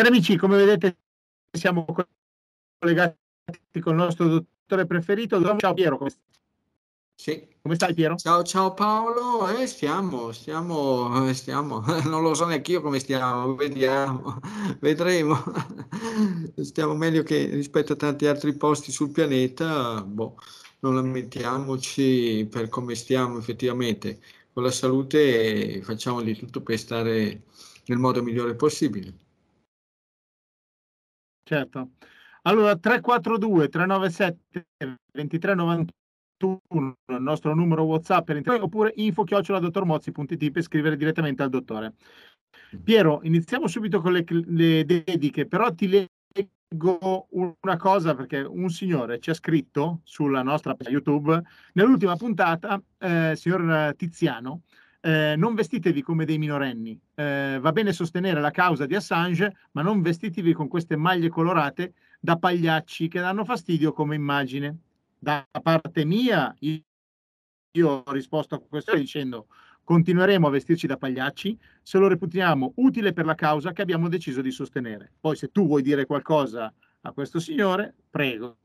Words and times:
Cari 0.00 0.12
amici, 0.14 0.38
come 0.38 0.56
vedete 0.56 0.96
siamo 1.50 1.84
collegati 2.78 3.18
con 3.80 3.92
il 3.92 3.98
nostro 3.98 4.28
dottore 4.28 4.86
preferito. 4.86 5.38
Ciao 5.58 5.74
Piero, 5.74 5.98
come 5.98 6.08
stai? 6.08 6.24
Sì. 7.14 7.48
Come 7.60 7.74
stai 7.74 7.92
Piero? 7.92 8.16
Ciao, 8.16 8.42
ciao 8.42 8.72
Paolo, 8.72 9.46
eh, 9.48 9.66
stiamo, 9.66 10.32
stiamo, 10.32 11.28
eh, 11.28 11.34
stiamo, 11.34 11.84
non 12.08 12.22
lo 12.22 12.32
so 12.32 12.46
neanche 12.46 12.72
io 12.72 12.80
come 12.80 12.98
stiamo, 12.98 13.54
vediamo, 13.54 14.40
vedremo. 14.80 15.36
Stiamo 16.56 16.94
meglio 16.94 17.22
che 17.22 17.50
rispetto 17.52 17.92
a 17.92 17.96
tanti 17.96 18.26
altri 18.26 18.54
posti 18.54 18.92
sul 18.92 19.10
pianeta, 19.10 20.02
boh, 20.02 20.36
non 20.78 20.94
lamentiamoci 20.94 22.48
per 22.50 22.70
come 22.70 22.94
stiamo 22.94 23.36
effettivamente 23.36 24.18
con 24.50 24.62
la 24.62 24.70
salute 24.70 25.74
e 25.74 25.82
facciamo 25.82 26.22
di 26.22 26.34
tutto 26.34 26.62
per 26.62 26.78
stare 26.78 27.42
nel 27.84 27.98
modo 27.98 28.22
migliore 28.22 28.54
possibile. 28.54 29.28
Certo. 31.50 31.90
Allora 32.42 32.76
342 32.76 33.68
397 33.68 34.66
2391 35.10 35.88
il 37.08 37.16
nostro 37.18 37.56
numero 37.56 37.82
WhatsApp 37.82 38.24
per 38.24 38.36
internet 38.36 38.62
oppure 38.62 38.92
info 38.94 39.24
chioccioladottormozzi.it 39.24 40.50
per 40.52 40.62
scrivere 40.62 40.96
direttamente 40.96 41.42
al 41.42 41.48
dottore. 41.48 41.94
Piero, 42.84 43.18
iniziamo 43.24 43.66
subito 43.66 44.00
con 44.00 44.12
le, 44.12 44.24
le 44.28 44.84
dediche, 44.84 45.46
però 45.46 45.74
ti 45.74 45.88
leggo 45.88 47.26
una 47.30 47.76
cosa 47.76 48.14
perché 48.14 48.42
un 48.42 48.70
signore 48.70 49.18
ci 49.18 49.30
ha 49.30 49.34
scritto 49.34 50.02
sulla 50.04 50.42
nostra 50.42 50.76
YouTube 50.88 51.42
nell'ultima 51.72 52.14
puntata, 52.14 52.80
eh, 52.96 53.32
signor 53.34 53.96
Tiziano, 53.96 54.62
eh, 55.00 55.34
non 55.36 55.54
vestitevi 55.54 56.02
come 56.02 56.24
dei 56.24 56.38
minorenni. 56.38 56.98
Eh, 57.14 57.58
va 57.60 57.72
bene 57.72 57.92
sostenere 57.92 58.40
la 58.40 58.50
causa 58.50 58.86
di 58.86 58.94
Assange, 58.94 59.54
ma 59.72 59.82
non 59.82 60.02
vestitevi 60.02 60.52
con 60.52 60.68
queste 60.68 60.96
maglie 60.96 61.28
colorate 61.28 61.94
da 62.20 62.36
pagliacci 62.36 63.08
che 63.08 63.20
danno 63.20 63.44
fastidio 63.44 63.92
come 63.92 64.14
immagine 64.14 64.78
da 65.20 65.46
parte 65.62 66.04
mia, 66.04 66.54
io 66.58 66.82
ho 67.88 68.12
risposto 68.12 68.54
a 68.54 68.58
questo 68.58 68.96
dicendo 68.96 69.46
continueremo 69.84 70.46
a 70.46 70.50
vestirci 70.50 70.86
da 70.86 70.96
pagliacci 70.96 71.58
se 71.82 71.98
lo 71.98 72.08
reputiamo 72.08 72.72
utile 72.76 73.12
per 73.12 73.26
la 73.26 73.34
causa 73.34 73.72
che 73.72 73.82
abbiamo 73.82 74.08
deciso 74.08 74.40
di 74.40 74.50
sostenere. 74.50 75.12
Poi 75.20 75.36
se 75.36 75.48
tu 75.48 75.66
vuoi 75.66 75.82
dire 75.82 76.06
qualcosa 76.06 76.72
a 77.02 77.12
questo 77.12 77.38
signore, 77.38 77.94
prego. 78.08 78.58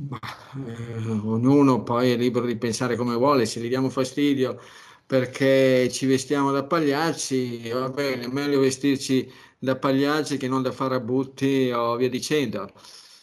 Ma, 0.00 0.18
eh, 0.66 1.08
ognuno 1.08 1.82
poi 1.82 2.12
è 2.12 2.16
libero 2.16 2.46
di 2.46 2.56
pensare 2.56 2.94
come 2.96 3.14
vuole, 3.16 3.46
se 3.46 3.60
gli 3.60 3.68
diamo 3.68 3.90
fastidio 3.90 4.60
perché 5.04 5.88
ci 5.90 6.06
vestiamo 6.06 6.52
da 6.52 6.64
pagliacci, 6.64 7.68
va 7.70 7.88
bene, 7.88 8.24
è 8.24 8.28
meglio 8.28 8.60
vestirci 8.60 9.30
da 9.58 9.76
pagliacci 9.76 10.36
che 10.36 10.46
non 10.46 10.62
da 10.62 10.70
farabutti 10.70 11.70
o 11.72 11.96
via 11.96 12.08
dicendo. 12.08 12.70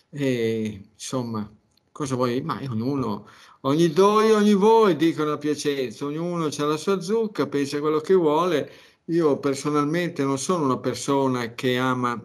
E 0.09 0.89
insomma, 0.93 1.49
cosa 1.91 2.15
vuoi? 2.15 2.41
Ma 2.41 2.59
ognuno, 2.69 3.27
ogni 3.61 3.89
doi, 3.91 4.31
ogni 4.31 4.53
voi, 4.53 4.95
dicono 4.95 5.33
a 5.33 5.37
Piacenza, 5.37 6.05
ognuno 6.05 6.45
ha 6.45 6.65
la 6.65 6.77
sua 6.77 6.99
zucca, 7.01 7.47
pensa 7.47 7.79
quello 7.79 7.99
che 7.99 8.13
vuole. 8.15 8.71
Io 9.05 9.37
personalmente 9.39 10.23
non 10.23 10.37
sono 10.39 10.65
una 10.65 10.79
persona 10.79 11.53
che 11.53 11.77
ama 11.77 12.19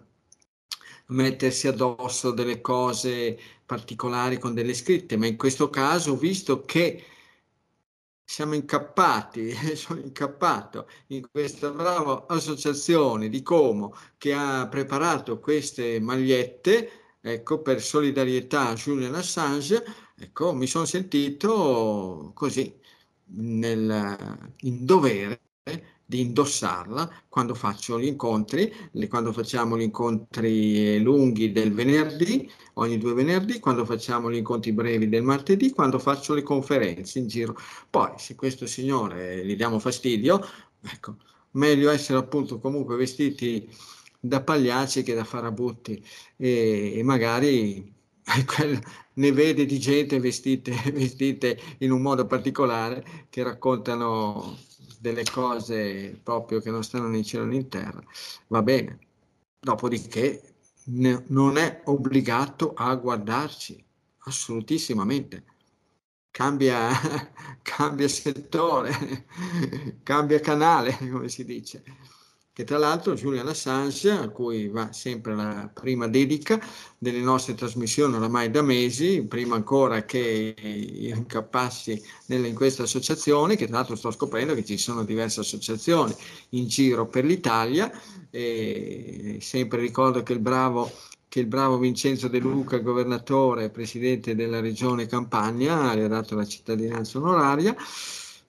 mettersi 1.08 1.68
addosso 1.68 2.30
delle 2.30 2.60
cose 2.60 3.38
particolari 3.70 4.36
con 4.36 4.52
delle 4.52 4.74
scritte, 4.74 5.16
ma 5.16 5.26
in 5.28 5.36
questo 5.36 5.70
caso 5.70 6.16
visto 6.16 6.64
che 6.64 7.04
siamo 8.24 8.54
incappati, 8.54 9.52
sono 9.76 10.00
incappato 10.00 10.88
in 11.08 11.28
questa 11.30 11.70
brava 11.70 12.26
associazione 12.26 13.28
di 13.28 13.42
Como 13.42 13.94
che 14.18 14.32
ha 14.32 14.66
preparato 14.66 15.38
queste 15.38 16.00
magliette 16.00 16.90
ecco, 17.20 17.62
per 17.62 17.80
solidarietà 17.80 18.70
a 18.70 18.74
Julian 18.74 19.14
Assange, 19.14 19.84
ecco, 20.16 20.52
mi 20.52 20.66
sono 20.66 20.84
sentito 20.84 22.32
così 22.34 22.76
nel, 23.36 24.50
in 24.62 24.84
dovere 24.84 25.49
di 26.10 26.22
indossarla 26.22 27.22
quando 27.28 27.54
faccio 27.54 28.00
gli 28.00 28.06
incontri, 28.06 28.74
quando 29.08 29.32
facciamo 29.32 29.78
gli 29.78 29.82
incontri 29.82 31.00
lunghi 31.00 31.52
del 31.52 31.72
venerdì, 31.72 32.50
ogni 32.74 32.98
due 32.98 33.14
venerdì, 33.14 33.60
quando 33.60 33.84
facciamo 33.84 34.28
gli 34.28 34.34
incontri 34.34 34.72
brevi 34.72 35.08
del 35.08 35.22
martedì, 35.22 35.70
quando 35.70 36.00
faccio 36.00 36.34
le 36.34 36.42
conferenze 36.42 37.20
in 37.20 37.28
giro. 37.28 37.56
Poi, 37.88 38.10
se 38.16 38.34
questo 38.34 38.66
signore 38.66 39.46
gli 39.46 39.54
diamo 39.54 39.78
fastidio, 39.78 40.44
ecco, 40.82 41.14
meglio 41.52 41.90
essere 41.90 42.18
appunto 42.18 42.58
comunque 42.58 42.96
vestiti 42.96 43.72
da 44.18 44.42
pagliacci 44.42 45.04
che 45.04 45.14
da 45.14 45.22
farabutti 45.22 46.04
e, 46.36 46.94
e 46.96 47.02
magari 47.04 47.94
ne 49.14 49.32
vede 49.32 49.64
di 49.64 49.78
gente 49.78 50.18
vestite, 50.18 50.72
vestite 50.92 51.56
in 51.78 51.92
un 51.92 52.02
modo 52.02 52.26
particolare 52.26 53.26
che 53.30 53.44
raccontano 53.44 54.58
delle 55.00 55.24
cose 55.24 56.20
proprio 56.22 56.60
che 56.60 56.70
non 56.70 56.84
stanno 56.84 57.08
né 57.08 57.18
in 57.18 57.24
cielo 57.24 57.46
né 57.46 57.56
in 57.56 57.68
terra. 57.68 58.02
Va 58.48 58.62
bene. 58.62 58.98
Dopodiché 59.58 60.54
ne, 60.84 61.24
non 61.28 61.56
è 61.56 61.82
obbligato 61.86 62.74
a 62.74 62.94
guardarci, 62.94 63.82
assolutissimamente. 64.24 65.44
Cambia, 66.30 66.90
cambia 67.62 68.08
settore, 68.08 69.26
cambia 70.04 70.38
canale, 70.40 70.96
come 70.98 71.28
si 71.28 71.44
dice 71.44 71.82
che 72.52 72.64
tra 72.64 72.78
l'altro 72.78 73.14
Julian 73.14 73.46
Assange, 73.46 74.10
a 74.10 74.28
cui 74.28 74.68
va 74.68 74.92
sempre 74.92 75.34
la 75.34 75.70
prima 75.72 76.08
dedica 76.08 76.60
delle 76.98 77.20
nostre 77.20 77.54
trasmissioni 77.54 78.16
oramai 78.16 78.50
da 78.50 78.60
mesi, 78.60 79.22
prima 79.22 79.54
ancora 79.54 80.04
che 80.04 80.54
io 80.58 81.14
incappassi 81.14 82.02
in 82.26 82.54
questa 82.54 82.82
associazione, 82.82 83.56
che 83.56 83.66
tra 83.66 83.76
l'altro 83.76 83.94
sto 83.94 84.10
scoprendo 84.10 84.54
che 84.54 84.64
ci 84.64 84.78
sono 84.78 85.04
diverse 85.04 85.40
associazioni 85.40 86.14
in 86.50 86.66
giro 86.66 87.06
per 87.06 87.24
l'Italia, 87.24 87.90
e 88.30 89.38
sempre 89.40 89.80
ricordo 89.80 90.22
che 90.22 90.32
il 90.32 90.40
bravo 90.40 90.90
che 91.30 91.38
il 91.38 91.46
bravo 91.46 91.78
Vincenzo 91.78 92.26
De 92.26 92.40
Luca, 92.40 92.78
governatore, 92.78 93.70
presidente 93.70 94.34
della 94.34 94.58
regione 94.58 95.06
Campania, 95.06 95.94
le 95.94 96.02
ha 96.02 96.08
dato 96.08 96.34
la 96.34 96.44
cittadinanza 96.44 97.18
onoraria. 97.18 97.72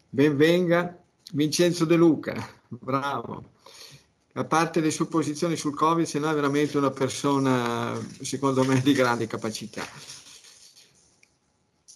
Benvenga 0.10 1.00
Vincenzo 1.34 1.86
De 1.86 1.96
Luca, 1.96 2.34
bravo 2.68 3.51
a 4.34 4.46
parte 4.46 4.80
le 4.80 4.92
sue 4.92 5.08
posizioni 5.08 5.56
sul 5.56 5.76
Covid, 5.76 6.06
se 6.06 6.20
no 6.20 6.30
è 6.30 6.34
veramente 6.34 6.78
una 6.78 6.92
persona, 6.92 8.00
secondo 8.22 8.64
me, 8.64 8.80
di 8.82 8.94
grande 8.94 9.28
capacità. 9.28 9.84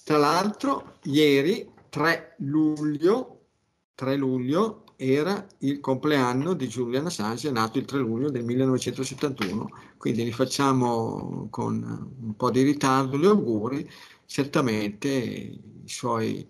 Tra 0.03 0.17
l'altro, 0.17 0.97
ieri, 1.03 1.69
3 1.89 2.35
luglio, 2.39 3.47
3 3.95 4.15
luglio 4.17 4.83
era 4.97 5.45
il 5.59 5.79
compleanno 5.79 6.53
di 6.53 6.67
Julian 6.67 7.07
Assange, 7.07 7.51
nato 7.51 7.79
il 7.79 7.85
3 7.85 7.99
luglio 7.99 8.29
del 8.29 8.43
1971, 8.43 9.69
quindi 9.97 10.25
gli 10.25 10.31
facciamo 10.31 11.47
con 11.49 12.15
un 12.21 12.35
po' 12.35 12.51
di 12.51 12.61
ritardo 12.61 13.17
gli 13.17 13.25
auguri, 13.25 13.89
certamente 14.25 15.07
i 15.09 15.83
suoi 15.85 16.45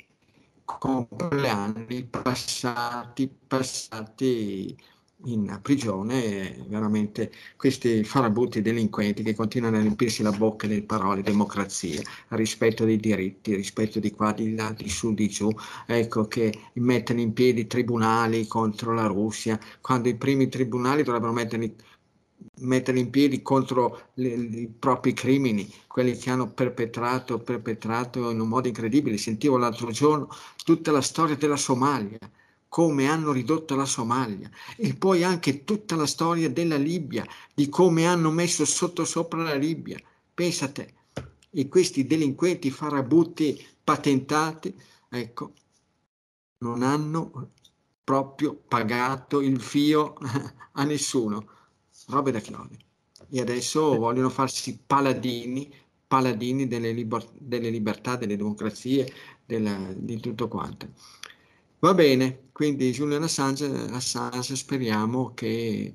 compleanni 0.64 2.06
passati, 2.06 3.30
passati 3.48 4.76
in 5.26 5.60
prigione 5.62 6.66
veramente 6.68 7.32
questi 7.56 8.04
farabutti 8.04 8.62
delinquenti 8.62 9.24
che 9.24 9.36
continuano 9.36 9.78
a 9.78 9.82
riempirsi 9.82 10.24
la 10.24 10.32
bocca 10.32 10.68
delle 10.68 10.84
parole 10.84 11.22
democrazia, 11.22 12.02
rispetto 12.30 12.86
dei 12.86 12.98
diritti, 12.98 13.56
rispetto 13.56 14.00
di 14.00 14.12
qua, 14.12 14.32
di 14.34 14.56
là, 14.56 14.72
di 14.72 14.90
su, 14.90 15.14
di 15.14 15.28
giù, 15.30 15.50
ecco 15.86 16.28
che 16.28 16.54
mettono 16.74 17.20
in 17.20 17.34
piedi 17.34 17.68
tribunali 17.68 18.48
contro 18.48 18.94
la 18.94 19.08
Russia, 19.08 19.60
quando 19.82 20.10
i 20.10 20.16
primi 20.16 20.50
tribunali 20.50 21.04
dovrebbero 21.04 21.34
metterli 21.34 21.76
mettere 22.62 23.00
in 23.00 23.10
piedi 23.10 23.42
contro 23.42 24.10
le, 24.16 24.30
i 24.30 24.68
propri 24.68 25.14
crimini, 25.14 25.70
quelli 25.88 26.16
che 26.16 26.30
hanno 26.30 26.52
perpetrato, 26.52 27.40
perpetrato 27.40 28.30
in 28.30 28.40
un 28.40 28.48
modo 28.48 28.68
incredibile. 28.68 29.18
Sentivo 29.18 29.58
l'altro 29.58 29.92
giorno 29.92 30.30
tutta 30.64 30.92
la 30.92 31.02
storia 31.02 31.36
della 31.36 31.58
Somalia, 31.58 32.18
come 32.76 33.08
hanno 33.08 33.32
ridotto 33.32 33.74
la 33.74 33.86
Somalia 33.86 34.50
e 34.76 34.96
poi 34.96 35.24
anche 35.24 35.64
tutta 35.64 35.96
la 35.96 36.06
storia 36.06 36.50
della 36.50 36.76
Libia, 36.76 37.26
di 37.54 37.70
come 37.70 38.06
hanno 38.06 38.32
messo 38.32 38.66
sotto 38.66 39.06
sopra 39.06 39.44
la 39.44 39.56
Libia. 39.56 39.98
Pensate, 40.34 40.94
e 41.52 41.70
questi 41.70 42.06
delinquenti 42.06 42.70
farabutti 42.72 43.66
patentati, 43.82 44.76
ecco, 45.08 45.54
non 46.58 46.84
hanno 46.84 47.52
proprio 48.04 48.54
pagato 48.68 49.40
il 49.40 49.62
fio 49.62 50.16
a 50.74 50.84
nessuno. 50.84 51.48
Robe 52.08 52.32
da 52.32 52.40
chiodi. 52.40 52.78
E 53.30 53.40
adesso 53.40 53.96
vogliono 53.96 54.30
farsi 54.30 54.78
paladini, 54.86 55.74
paladini 56.06 56.68
delle, 56.68 56.92
liber- 56.92 57.32
delle 57.40 57.70
libertà, 57.70 58.18
delle 58.18 58.36
democrazie, 58.36 59.10
della, 59.46 59.94
di 59.96 60.20
tutto 60.20 60.50
quanto. 60.50 60.90
Va 61.86 61.94
bene, 61.94 62.50
quindi 62.52 62.90
Julian 62.90 63.22
Assange, 63.22 63.68
Assange 63.92 64.56
speriamo 64.56 65.36
che 65.36 65.94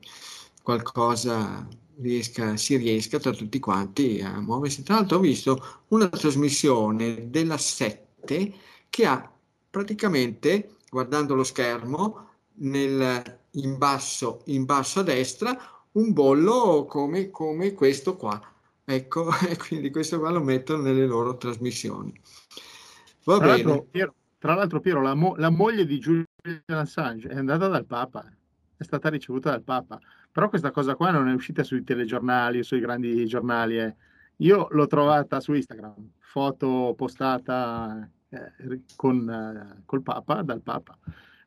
qualcosa 0.63 1.67
riesca, 1.97 2.57
si 2.57 2.77
riesca 2.77 3.19
tra 3.19 3.33
tutti 3.33 3.59
quanti 3.59 4.21
a 4.21 4.39
muoversi. 4.41 4.85
Tra 4.85 4.95
l'altro 4.95 5.17
ho 5.17 5.21
visto 5.21 5.83
una 5.89 6.09
trasmissione 6.09 7.29
della 7.29 7.59
7 7.59 8.55
che 8.89 9.05
ha 9.05 9.29
praticamente, 9.69 10.77
guardando 10.89 11.35
lo 11.35 11.43
schermo, 11.43 12.29
nel, 12.59 13.41
in, 13.55 13.77
basso, 13.77 14.43
in 14.45 14.67
basso 14.67 15.01
a 15.01 15.03
destra, 15.03 15.59
un 15.95 16.13
bollo 16.13 16.87
come, 16.89 17.31
come 17.31 17.75
questo 17.75 18.15
qua. 18.15 18.41
Ecco, 18.85 19.29
e 19.45 19.57
quindi 19.57 19.91
questo 19.91 20.21
qua 20.21 20.31
lo 20.31 20.41
mettono 20.41 20.83
nelle 20.83 21.05
loro 21.05 21.37
trasmissioni. 21.37 22.15
Va 23.25 23.39
tra, 23.39 23.57
bene. 23.57 23.87
Piero, 23.91 24.15
tra 24.41 24.55
l'altro, 24.55 24.81
Piero, 24.81 25.03
la, 25.03 25.15
mo- 25.15 25.37
la 25.37 25.51
moglie 25.51 25.85
di 25.85 25.99
Julian 25.99 26.25
Assange 26.69 27.29
è 27.29 27.37
andata 27.37 27.69
dal 27.69 27.85
Papa, 27.85 28.25
è 28.75 28.83
stata 28.83 29.11
ricevuta 29.11 29.51
dal 29.51 29.63
Papa. 29.63 30.01
Però 30.33 30.49
questa 30.49 30.71
cosa 30.71 30.95
qua 30.95 31.11
non 31.11 31.29
è 31.29 31.35
uscita 31.35 31.63
sui 31.63 31.85
telegiornali 31.85 32.61
o 32.61 32.63
sui 32.63 32.81
grandi 32.81 33.27
giornali. 33.27 33.79
Eh. 33.79 33.95
Io 34.37 34.69
l'ho 34.71 34.87
trovata 34.87 35.41
su 35.41 35.53
Instagram, 35.53 36.13
foto 36.21 36.95
postata 36.97 38.11
eh, 38.31 38.81
con, 38.97 39.29
eh, 39.29 39.83
col 39.85 40.01
Papa, 40.01 40.41
dal 40.41 40.63
Papa. 40.63 40.97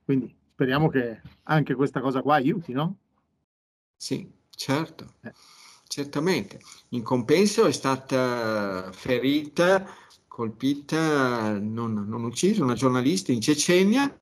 Quindi 0.06 0.32
speriamo 0.52 0.88
che 0.90 1.20
anche 1.44 1.74
questa 1.74 2.00
cosa 2.00 2.22
qua 2.22 2.36
aiuti, 2.36 2.74
no? 2.74 2.98
Sì, 3.96 4.32
certo, 4.52 5.16
eh. 5.22 5.34
certamente. 5.88 6.60
In 6.90 7.02
compenso 7.02 7.66
è 7.66 7.72
stata 7.72 8.92
ferita, 8.92 9.84
colpita, 10.34 11.60
non, 11.60 11.94
non 12.08 12.24
uccisa, 12.24 12.64
una 12.64 12.74
giornalista 12.74 13.32
in 13.32 13.40
Cecenia 13.40 14.20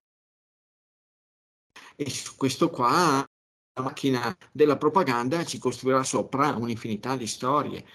e 1.96 2.10
su 2.10 2.36
questo 2.36 2.70
qua 2.70 3.26
la 3.74 3.82
macchina 3.82 4.36
della 4.52 4.76
propaganda 4.76 5.46
ci 5.46 5.58
costruirà 5.58 6.04
sopra 6.04 6.50
un'infinità 6.50 7.16
di 7.16 7.28
storie. 7.28 7.86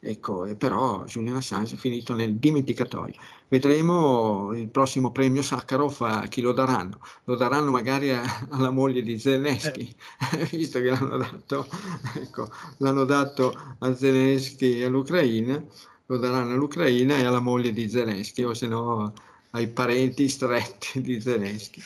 Ecco, 0.00 0.52
però 0.56 1.04
Julian 1.04 1.36
Assange 1.36 1.76
è 1.76 1.78
finito 1.78 2.12
nel 2.12 2.34
dimenticatoio. 2.38 3.14
Vedremo 3.46 4.52
il 4.52 4.68
prossimo 4.68 5.12
premio 5.12 5.42
Sakharov 5.42 5.96
a 6.00 6.26
chi 6.26 6.40
lo 6.40 6.52
daranno. 6.52 6.98
Lo 7.24 7.36
daranno 7.36 7.70
magari 7.70 8.10
a, 8.10 8.48
alla 8.50 8.70
moglie 8.70 9.02
di 9.02 9.16
Zelensky, 9.16 9.94
eh. 10.32 10.44
visto 10.56 10.80
che 10.80 10.90
l'hanno 10.90 11.18
dato, 11.18 11.68
ecco, 12.16 12.50
l'hanno 12.78 13.04
dato 13.04 13.76
a 13.78 13.94
Zelensky 13.94 14.80
e 14.80 14.86
all'Ucraina, 14.86 15.64
lo 16.10 16.18
daranno 16.18 16.54
all'Ucraina 16.54 17.16
e 17.18 17.24
alla 17.24 17.38
moglie 17.38 17.72
di 17.72 17.88
Zelensky, 17.88 18.42
o 18.42 18.52
se 18.52 18.66
no 18.66 19.14
ai 19.50 19.68
parenti 19.68 20.28
stretti 20.28 21.00
di 21.00 21.20
Zelensky. 21.20 21.80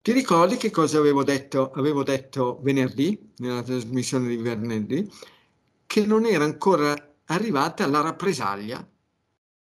Ti 0.00 0.12
ricordi 0.12 0.56
che 0.56 0.70
cosa 0.70 0.98
avevo 0.98 1.24
detto, 1.24 1.72
avevo 1.72 2.04
detto 2.04 2.60
venerdì, 2.62 3.32
nella 3.38 3.62
trasmissione 3.62 4.28
di 4.28 4.36
venerdì? 4.36 5.10
Che 5.86 6.06
non 6.06 6.24
era 6.24 6.44
ancora 6.44 6.94
arrivata 7.24 7.84
la 7.88 8.00
rappresaglia 8.00 8.88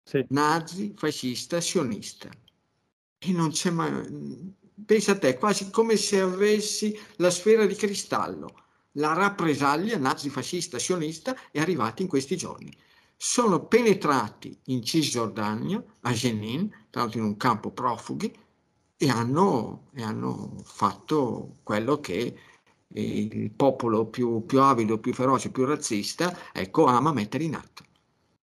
sì. 0.03 0.23
nazi, 0.29 0.93
fascista, 0.95 1.59
sionista. 1.59 2.29
E 3.17 3.31
non 3.31 3.49
c'è 3.49 3.71
mai... 3.71 4.53
Pensa 4.85 5.13
a 5.13 5.17
te, 5.17 5.37
quasi 5.37 5.71
come 5.71 5.95
se 5.95 6.19
avessi 6.19 6.95
la 7.15 7.31
sfera 7.31 7.65
di 7.65 7.73
cristallo. 7.73 8.65
La 8.91 9.13
rappresaglia 9.13 9.97
nazi-fascista, 9.97 10.77
sionista 10.77 11.35
è 11.51 11.59
arrivata 11.59 12.03
in 12.03 12.07
questi 12.07 12.37
giorni. 12.37 12.71
Sono 13.19 13.65
penetrati 13.65 14.55
in 14.65 14.83
Cisgiordania, 14.83 15.83
a 16.01 16.11
Jenin, 16.11 16.69
tra 16.89 17.01
l'altro 17.01 17.19
in 17.19 17.25
un 17.25 17.37
campo 17.37 17.71
profughi, 17.71 18.31
e 18.95 19.09
hanno, 19.09 19.89
e 19.93 20.03
hanno 20.03 20.61
fatto 20.63 21.57
quello 21.63 21.99
che 21.99 22.37
il 22.89 23.51
popolo 23.51 24.05
più, 24.05 24.45
più 24.45 24.61
avido, 24.61 24.99
più 24.99 25.13
feroce, 25.13 25.51
più 25.51 25.65
razzista, 25.65 26.53
ecco, 26.53 26.85
ama 26.85 27.11
mettere 27.11 27.43
in 27.43 27.55
atto. 27.55 27.83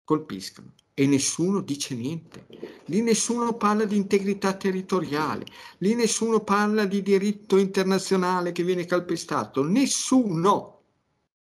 Colpiscono 0.03 0.73
e 0.95 1.07
nessuno 1.07 1.61
dice 1.61 1.95
niente. 1.95 2.47
Lì 2.87 3.03
nessuno 3.03 3.55
parla 3.57 3.85
di 3.85 3.97
integrità 3.97 4.55
territoriale, 4.55 5.45
lì 5.79 5.95
nessuno 5.95 6.41
parla 6.41 6.85
di 6.85 7.03
diritto 7.03 7.57
internazionale 7.57 8.53
che 8.53 8.63
viene 8.63 8.85
calpestato, 8.87 9.63
nessuno. 9.65 10.71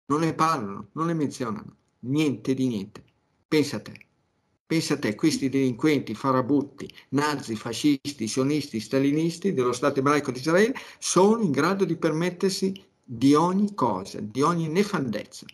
Non 0.07 0.21
ne 0.21 0.35
parlano, 0.35 0.89
non 0.93 1.07
ne 1.07 1.15
menzionano, 1.15 1.77
niente 2.01 2.55
di 2.55 2.69
niente. 2.69 3.05
Pensa 3.49 3.77
a 3.77 3.81
te. 3.81 4.07
Pensa 4.67 4.95
a 4.95 4.99
te, 4.99 5.15
questi 5.15 5.49
delinquenti, 5.49 6.15
farabutti, 6.15 6.87
nazi, 7.11 7.57
fascisti, 7.57 8.29
sionisti, 8.29 8.79
stalinisti 8.79 9.55
dello 9.55 9.73
Stato 9.73 10.01
ebraico 10.01 10.31
di 10.31 10.39
Israele 10.39 10.75
sono 10.99 11.43
in 11.43 11.51
grado 11.51 11.87
di 11.87 11.97
permettersi 11.97 12.85
di 13.03 13.33
ogni 13.33 13.73
cosa, 13.73 14.21
di 14.21 14.43
ogni 14.43 14.69
nefandezza. 14.69 15.47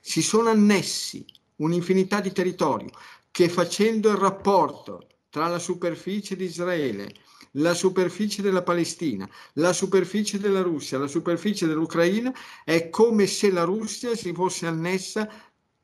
Si 0.00 0.22
sono 0.22 0.50
annessi 0.50 1.26
un'infinità 1.56 2.20
di 2.20 2.30
territorio 2.30 2.90
che 3.32 3.48
facendo 3.48 4.10
il 4.10 4.16
rapporto 4.16 5.08
tra 5.28 5.48
la 5.48 5.58
superficie 5.58 6.36
di 6.36 6.44
Israele, 6.44 7.12
la 7.52 7.74
superficie 7.74 8.40
della 8.40 8.62
Palestina, 8.62 9.28
la 9.54 9.72
superficie 9.72 10.38
della 10.38 10.62
Russia, 10.62 10.98
la 10.98 11.08
superficie 11.08 11.66
dell'Ucraina, 11.66 12.32
è 12.64 12.88
come 12.88 13.26
se 13.26 13.50
la 13.50 13.64
Russia 13.64 14.14
si 14.14 14.32
fosse 14.32 14.66
annessa 14.66 15.28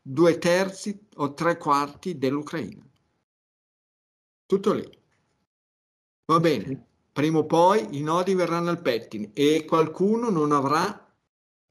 due 0.06 0.36
terzi 0.36 1.06
o 1.16 1.32
tre 1.32 1.56
quarti 1.56 2.18
dell'Ucraina. 2.18 2.86
Tutto 4.44 4.72
lì. 4.74 4.86
Va 6.26 6.40
bene, 6.40 6.86
prima 7.10 7.38
o 7.38 7.46
poi 7.46 7.96
i 7.96 8.02
nodi 8.02 8.34
verranno 8.34 8.68
al 8.68 8.82
pettine 8.82 9.30
e 9.32 9.64
qualcuno 9.64 10.28
non 10.28 10.52
avrà 10.52 11.00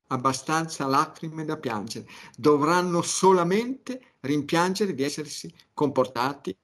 abbastanza 0.08 0.88
lacrime 0.88 1.46
da 1.46 1.58
piangere. 1.58 2.08
Dovranno 2.36 3.04
solamente 3.04 4.16
rimpiangere 4.22 4.96
di 4.96 5.04
essersi 5.04 5.54
comportati 5.74 6.58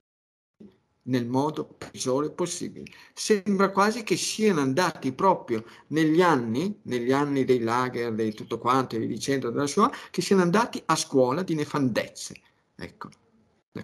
nel 1.10 1.28
modo 1.28 1.66
peggiore 1.66 2.30
possibile. 2.30 2.86
Sembra 3.14 3.70
quasi 3.72 4.04
che 4.04 4.16
siano 4.16 4.62
andati 4.62 5.12
proprio 5.12 5.66
negli 5.88 6.22
anni, 6.22 6.80
negli 6.84 7.12
anni 7.12 7.46
dei 7.46 7.60
lager, 7.60 8.14
di 8.14 8.34
tutto 8.34 8.58
quanto 8.58 8.96
e 8.96 9.06
dicendo 9.06 9.50
della 9.50 9.68
sua, 9.68 9.92
che 10.12 10.22
siano 10.22 10.42
andati 10.42 10.82
a 10.86 10.96
scuola 10.96 11.44
di 11.44 11.56
nefandezze. 11.56 12.36
Ecco, 12.76 13.10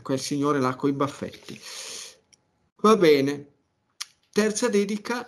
quel 0.01 0.20
signore 0.20 0.60
là 0.60 0.75
coi 0.75 0.94
baffetti. 0.94 1.60
Va 2.77 2.96
bene. 2.96 3.53
Terza 4.32 4.67
dedica, 4.70 5.27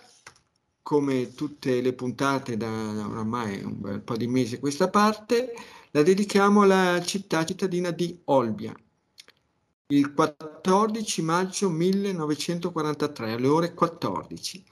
come 0.82 1.34
tutte 1.34 1.80
le 1.80 1.92
puntate 1.94 2.56
da 2.56 2.68
oramai 2.68 3.62
un 3.62 3.80
bel 3.80 4.00
po' 4.00 4.16
di 4.16 4.26
mesi 4.26 4.56
a 4.56 4.58
questa 4.60 4.88
parte, 4.88 5.52
la 5.90 6.02
dedichiamo 6.02 6.62
alla 6.62 7.00
città 7.02 7.44
cittadina 7.44 7.90
di 7.90 8.20
Olbia 8.26 8.74
il 9.90 10.12
14 10.12 11.22
maggio 11.22 11.70
1943 11.70 13.32
alle 13.32 13.46
ore 13.46 13.72
14. 13.72 14.64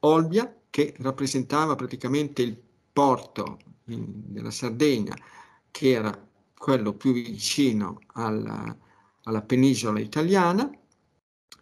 Olbia, 0.00 0.52
che 0.68 0.94
rappresentava 0.98 1.76
praticamente 1.76 2.42
il 2.42 2.60
porto 2.92 3.58
della 3.84 4.50
Sardegna, 4.50 5.14
che 5.70 5.90
era 5.90 6.28
quello 6.56 6.94
più 6.94 7.12
vicino 7.12 8.00
alla, 8.14 8.76
alla 9.22 9.42
penisola 9.42 10.00
italiana, 10.00 10.68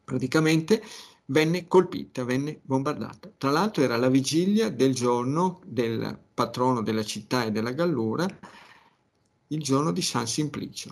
praticamente 0.03 0.83
venne 1.27 1.67
colpita, 1.67 2.25
venne 2.25 2.61
bombardata. 2.63 3.31
Tra 3.37 3.51
l'altro 3.51 3.83
era 3.83 3.99
la 3.99 4.09
vigilia 4.09 4.71
del 4.71 4.95
giorno 4.95 5.61
del 5.67 6.19
patrono 6.33 6.83
della 6.83 7.05
città 7.05 7.45
e 7.45 7.51
della 7.51 7.73
Gallura, 7.73 8.27
il 9.49 9.63
giorno 9.63 9.93
di 9.93 10.01
San 10.01 10.27
Simplicio. 10.27 10.91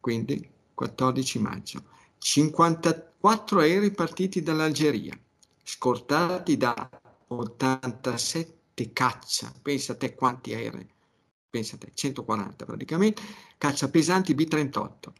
Quindi 0.00 0.51
14 0.74 1.38
maggio. 1.38 1.82
54 2.18 3.60
aerei 3.60 3.90
partiti 3.90 4.42
dall'Algeria, 4.42 5.18
scortati 5.62 6.56
da 6.56 6.88
87 7.26 8.92
caccia, 8.92 9.52
pensa 9.60 9.92
a 9.92 9.96
te 9.96 10.14
quanti 10.14 10.54
aerei, 10.54 10.88
pensa 11.50 11.76
a 11.76 11.78
te, 11.78 11.90
140 11.92 12.64
praticamente, 12.64 13.22
caccia 13.58 13.88
pesanti 13.88 14.34
B-38. 14.34 15.12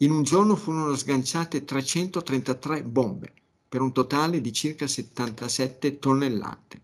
In 0.00 0.10
un 0.10 0.22
giorno 0.24 0.56
furono 0.56 0.94
sganciate 0.94 1.64
333 1.64 2.82
bombe, 2.82 3.32
per 3.68 3.80
un 3.80 3.92
totale 3.92 4.40
di 4.40 4.52
circa 4.52 4.86
77 4.86 5.98
tonnellate. 5.98 6.80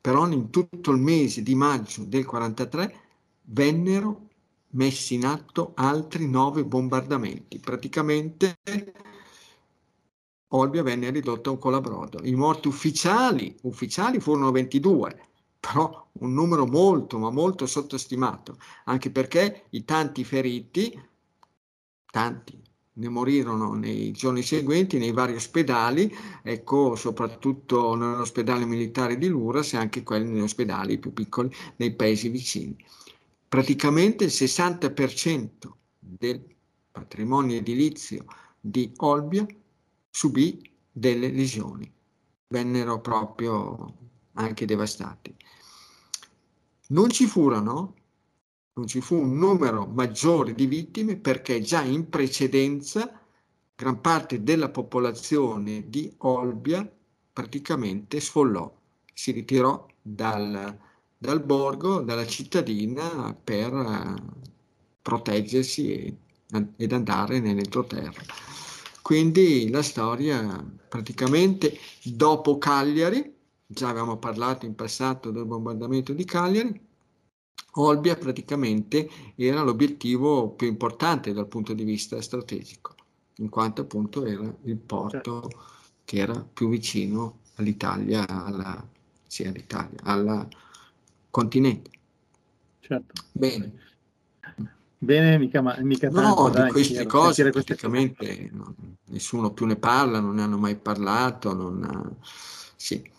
Però 0.00 0.28
in 0.28 0.50
tutto 0.50 0.90
il 0.90 0.98
mese 0.98 1.42
di 1.42 1.54
maggio 1.54 2.02
del 2.02 2.24
43 2.24 3.00
vennero 3.42 4.30
messi 4.72 5.14
in 5.14 5.24
atto 5.24 5.72
altri 5.74 6.28
nove 6.28 6.64
bombardamenti. 6.64 7.58
Praticamente 7.58 8.58
Olbia 10.54 10.82
venne 10.82 11.10
ridotta 11.10 11.48
a 11.48 11.52
un 11.52 11.58
colabrodo. 11.58 12.20
I 12.22 12.34
morti 12.34 12.68
ufficiali, 12.68 13.56
ufficiali 13.62 14.20
furono 14.20 14.50
22, 14.50 15.28
però 15.58 16.08
un 16.12 16.32
numero 16.34 16.66
molto, 16.66 17.18
ma 17.18 17.30
molto 17.30 17.66
sottostimato, 17.66 18.58
anche 18.84 19.10
perché 19.10 19.66
i 19.70 19.84
tanti 19.84 20.24
feriti, 20.24 21.00
tanti, 22.10 22.60
ne 22.94 23.08
morirono 23.08 23.72
nei 23.72 24.10
giorni 24.10 24.42
seguenti 24.42 24.98
nei 24.98 25.12
vari 25.12 25.34
ospedali, 25.34 26.14
ecco, 26.42 26.94
soprattutto 26.96 27.94
nell'ospedale 27.94 28.66
militare 28.66 29.16
di 29.16 29.28
Luras 29.28 29.72
e 29.72 29.78
anche 29.78 30.02
quelli 30.02 30.28
negli 30.28 30.42
ospedali 30.42 30.98
più 30.98 31.12
piccoli 31.14 31.50
nei 31.76 31.94
paesi 31.94 32.28
vicini. 32.28 32.76
Praticamente 33.52 34.24
il 34.24 34.30
60% 34.30 35.70
del 35.98 36.42
patrimonio 36.90 37.58
edilizio 37.58 38.24
di 38.58 38.90
Olbia 39.00 39.46
subì 40.08 40.72
delle 40.90 41.28
lesioni, 41.28 41.92
vennero 42.48 43.02
proprio 43.02 43.94
anche 44.32 44.64
devastati. 44.64 45.36
Non 46.86 47.10
ci 47.10 47.26
furono 47.26 47.96
non 48.72 48.86
ci 48.86 49.02
fu 49.02 49.16
un 49.16 49.36
numero 49.36 49.84
maggiore 49.84 50.54
di 50.54 50.64
vittime 50.64 51.18
perché 51.18 51.60
già 51.60 51.82
in 51.82 52.08
precedenza 52.08 53.20
gran 53.74 54.00
parte 54.00 54.42
della 54.42 54.70
popolazione 54.70 55.90
di 55.90 56.10
Olbia 56.20 56.90
praticamente 57.30 58.18
sfollò, 58.18 58.74
si 59.12 59.30
ritirò 59.30 59.86
dal, 60.00 60.74
dal 61.22 61.40
borgo, 61.40 62.00
dalla 62.00 62.26
cittadina 62.26 63.32
per 63.32 63.72
uh, 63.72 64.14
proteggersi 65.00 65.92
e, 65.92 66.16
ed 66.74 66.92
andare 66.92 67.38
nell'entroterra. 67.38 68.20
Quindi 69.00 69.70
la 69.70 69.82
storia 69.82 70.64
praticamente 70.88 71.78
dopo 72.02 72.58
Cagliari, 72.58 73.32
già 73.64 73.90
avevamo 73.90 74.16
parlato 74.16 74.66
in 74.66 74.74
passato 74.74 75.30
del 75.30 75.44
bombardamento 75.44 76.12
di 76.12 76.24
Cagliari, 76.24 76.80
Olbia 77.76 78.16
praticamente 78.16 79.08
era 79.36 79.62
l'obiettivo 79.62 80.50
più 80.50 80.66
importante 80.66 81.32
dal 81.32 81.46
punto 81.46 81.72
di 81.72 81.84
vista 81.84 82.20
strategico, 82.20 82.96
in 83.36 83.48
quanto 83.48 83.82
appunto 83.82 84.26
era 84.26 84.52
il 84.64 84.76
porto 84.76 85.42
certo. 85.42 85.60
che 86.04 86.18
era 86.18 86.44
più 86.52 86.68
vicino 86.68 87.38
all'Italia, 87.54 88.26
alla, 88.26 88.84
sì, 89.24 89.44
all'Italia, 89.44 90.00
al 90.02 90.48
continente. 91.32 91.90
Certo. 92.80 93.22
Bene. 93.32 93.72
Bene, 94.98 95.36
mica, 95.38 95.60
mica 95.80 96.08
tanto. 96.10 96.42
No, 96.42 96.48
dai, 96.48 96.66
di 96.66 96.70
queste 96.72 97.06
cose 97.06 97.50
praticamente 97.50 98.50
no, 98.52 98.72
nessuno 99.06 99.52
più 99.52 99.66
ne 99.66 99.74
parla, 99.74 100.20
non 100.20 100.36
ne 100.36 100.42
hanno 100.42 100.58
mai 100.58 100.76
parlato, 100.76 101.52
non, 101.52 102.16
sì. 102.76 103.10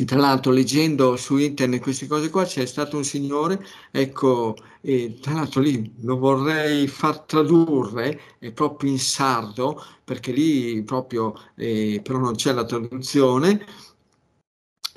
E 0.00 0.04
tra 0.04 0.18
l'altro 0.18 0.52
leggendo 0.52 1.16
su 1.16 1.36
internet 1.36 1.82
queste 1.82 2.06
cose 2.06 2.30
qua 2.30 2.44
c'è 2.44 2.64
stato 2.64 2.96
un 2.96 3.02
signore, 3.02 3.58
ecco, 3.90 4.54
e 4.80 5.18
tra 5.20 5.32
l'altro 5.32 5.60
lì 5.60 5.92
lo 6.02 6.16
vorrei 6.16 6.86
far 6.86 7.22
tradurre 7.22 8.36
è 8.38 8.52
proprio 8.52 8.92
in 8.92 9.00
sardo, 9.00 9.82
perché 10.04 10.30
lì 10.30 10.80
proprio, 10.84 11.34
eh, 11.56 12.00
però 12.04 12.18
non 12.18 12.36
c'è 12.36 12.52
la 12.52 12.64
traduzione, 12.64 13.66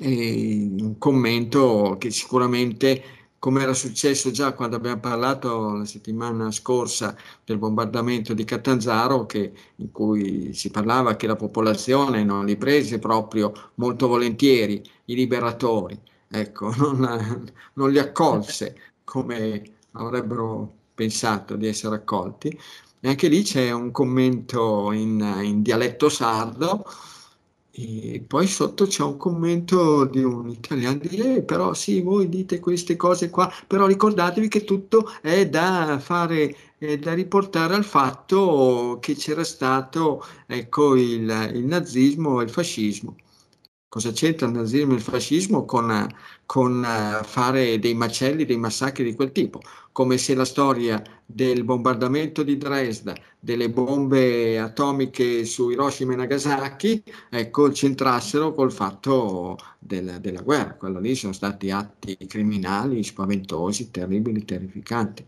un 0.04 0.98
commento 0.98 1.96
che 1.98 2.10
sicuramente 2.10 3.02
come 3.42 3.62
era 3.62 3.74
successo 3.74 4.30
già 4.30 4.52
quando 4.52 4.76
abbiamo 4.76 5.00
parlato 5.00 5.72
la 5.72 5.84
settimana 5.84 6.52
scorsa 6.52 7.16
del 7.44 7.58
bombardamento 7.58 8.34
di 8.34 8.44
Catanzaro, 8.44 9.26
che, 9.26 9.52
in 9.76 9.90
cui 9.90 10.54
si 10.54 10.70
parlava 10.70 11.16
che 11.16 11.26
la 11.26 11.34
popolazione 11.34 12.22
non 12.22 12.44
li 12.46 12.56
prese 12.56 13.00
proprio 13.00 13.52
molto 13.74 14.06
volentieri, 14.06 14.80
i 15.06 15.16
liberatori, 15.16 15.98
ecco, 16.28 16.72
non, 16.78 17.52
non 17.72 17.90
li 17.90 17.98
accolse 17.98 18.76
come 19.02 19.62
avrebbero 19.92 20.72
pensato 20.94 21.56
di 21.56 21.66
essere 21.66 21.96
accolti. 21.96 22.56
E 23.00 23.08
anche 23.08 23.26
lì 23.26 23.42
c'è 23.42 23.72
un 23.72 23.90
commento 23.90 24.92
in, 24.92 25.20
in 25.42 25.62
dialetto 25.62 26.08
sardo 26.08 26.84
e 27.74 28.22
poi 28.26 28.46
sotto 28.46 28.86
c'è 28.86 29.02
un 29.02 29.16
commento 29.16 30.04
di 30.04 30.22
un 30.22 30.48
italiano, 30.50 30.98
di, 30.98 31.16
eh, 31.36 31.42
però 31.42 31.72
sì, 31.72 32.02
voi 32.02 32.28
dite 32.28 32.60
queste 32.60 32.96
cose 32.96 33.30
qua, 33.30 33.50
però 33.66 33.86
ricordatevi 33.86 34.48
che 34.48 34.64
tutto 34.64 35.10
è 35.22 35.48
da 35.48 35.98
fare, 35.98 36.54
è 36.76 36.98
da 36.98 37.14
riportare 37.14 37.74
al 37.74 37.84
fatto 37.84 38.98
che 39.00 39.14
c'era 39.14 39.42
stato 39.44 40.22
ecco, 40.46 40.96
il, 40.96 41.50
il 41.54 41.64
nazismo 41.64 42.40
e 42.40 42.44
il 42.44 42.50
fascismo. 42.50 43.16
Cosa 43.88 44.10
c'entra 44.12 44.46
il 44.46 44.52
nazismo 44.54 44.92
e 44.92 44.96
il 44.96 45.02
fascismo 45.02 45.64
con, 45.64 46.06
con 46.46 46.78
uh, 46.78 47.24
fare 47.24 47.78
dei 47.78 47.94
macelli, 47.94 48.44
dei 48.44 48.56
massacri 48.56 49.04
di 49.04 49.14
quel 49.14 49.32
tipo? 49.32 49.60
Come 49.92 50.18
se 50.18 50.34
la 50.34 50.44
storia 50.44 51.02
del 51.24 51.64
bombardamento 51.64 52.42
di 52.42 52.56
Dresda, 52.56 53.14
delle 53.38 53.68
bombe 53.70 54.58
atomiche 54.58 55.44
su 55.44 55.70
Hiroshima 55.70 56.14
e 56.14 56.16
Nagasaki, 56.16 57.02
ecco, 57.30 57.68
c'entrassero 57.68 58.54
col 58.54 58.72
fatto 58.72 59.56
del, 59.78 60.18
della 60.20 60.40
guerra. 60.40 60.74
Quello 60.74 60.98
lì 60.98 61.14
sono 61.14 61.32
stati 61.32 61.70
atti 61.70 62.16
criminali, 62.26 63.02
spaventosi, 63.02 63.90
terribili, 63.90 64.44
terrificanti. 64.44 65.24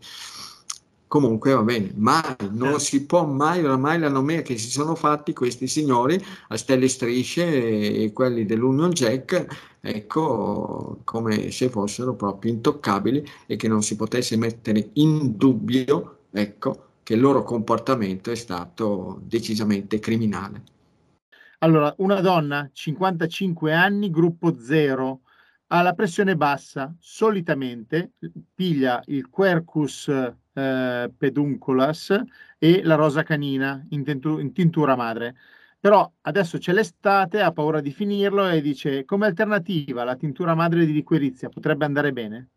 Comunque 1.15 1.53
va 1.53 1.63
bene, 1.63 1.93
mai, 1.95 2.35
non 2.51 2.77
si 2.81 3.05
può 3.05 3.25
mai, 3.25 3.63
oramai 3.63 3.97
la 3.99 4.09
nomea 4.09 4.41
che 4.41 4.57
si 4.57 4.69
sono 4.69 4.95
fatti 4.95 5.31
questi 5.31 5.65
signori 5.65 6.21
a 6.49 6.57
stelle 6.57 6.89
strisce 6.89 8.03
e 8.03 8.11
quelli 8.11 8.45
dell'Union 8.45 8.89
Jack, 8.89 9.77
ecco, 9.79 10.99
come 11.05 11.51
se 11.51 11.69
fossero 11.69 12.15
proprio 12.15 12.51
intoccabili 12.51 13.25
e 13.45 13.55
che 13.55 13.69
non 13.69 13.81
si 13.81 13.95
potesse 13.95 14.35
mettere 14.35 14.89
in 14.95 15.37
dubbio, 15.37 16.23
ecco, 16.31 16.87
che 17.01 17.13
il 17.13 17.21
loro 17.21 17.43
comportamento 17.43 18.29
è 18.29 18.35
stato 18.35 19.21
decisamente 19.23 19.99
criminale. 19.99 20.63
Allora, 21.59 21.93
una 21.99 22.19
donna, 22.19 22.69
55 22.73 23.71
anni, 23.71 24.09
gruppo 24.09 24.59
0, 24.59 25.21
ha 25.67 25.81
la 25.81 25.93
pressione 25.93 26.35
bassa, 26.35 26.93
solitamente 26.99 28.15
piglia 28.53 29.01
il 29.05 29.29
Quercus 29.29 30.11
eh, 30.55 31.11
pedunculas 31.15 32.15
e 32.57 32.81
la 32.83 32.95
rosa 32.95 33.23
canina 33.23 33.85
in, 33.89 34.03
tentu- 34.03 34.39
in 34.39 34.53
tintura 34.53 34.95
madre. 34.95 35.35
Però 35.79 36.09
adesso 36.21 36.57
c'è 36.57 36.73
l'estate, 36.73 37.41
ha 37.41 37.51
paura 37.51 37.81
di 37.81 37.91
finirlo 37.91 38.49
e 38.49 38.61
dice 38.61 39.05
come 39.05 39.27
alternativa 39.27 40.03
la 40.03 40.15
tintura 40.15 40.55
madre 40.55 40.85
di 40.85 40.93
liquirizia 40.93 41.49
potrebbe 41.49 41.85
andare 41.85 42.11
bene? 42.11 42.49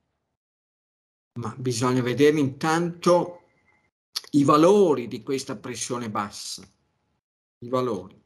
Ma 1.38 1.54
bisogna 1.58 2.02
vedere 2.02 2.38
intanto 2.38 3.42
i 4.30 4.44
valori 4.44 5.08
di 5.08 5.22
questa 5.22 5.56
pressione 5.56 6.08
bassa, 6.08 6.62
i 7.58 7.68
valori. 7.68 8.18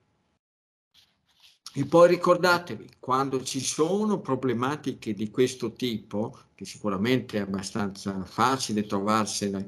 E 1.74 1.86
poi 1.86 2.06
ricordatevi, 2.08 2.96
quando 3.00 3.42
ci 3.42 3.60
sono 3.60 4.20
problematiche 4.20 5.14
di 5.14 5.30
questo 5.30 5.72
tipo, 5.72 6.36
che 6.54 6.66
sicuramente 6.66 7.38
è 7.38 7.40
abbastanza 7.40 8.24
facile 8.24 8.84
trovarsene, 8.84 9.66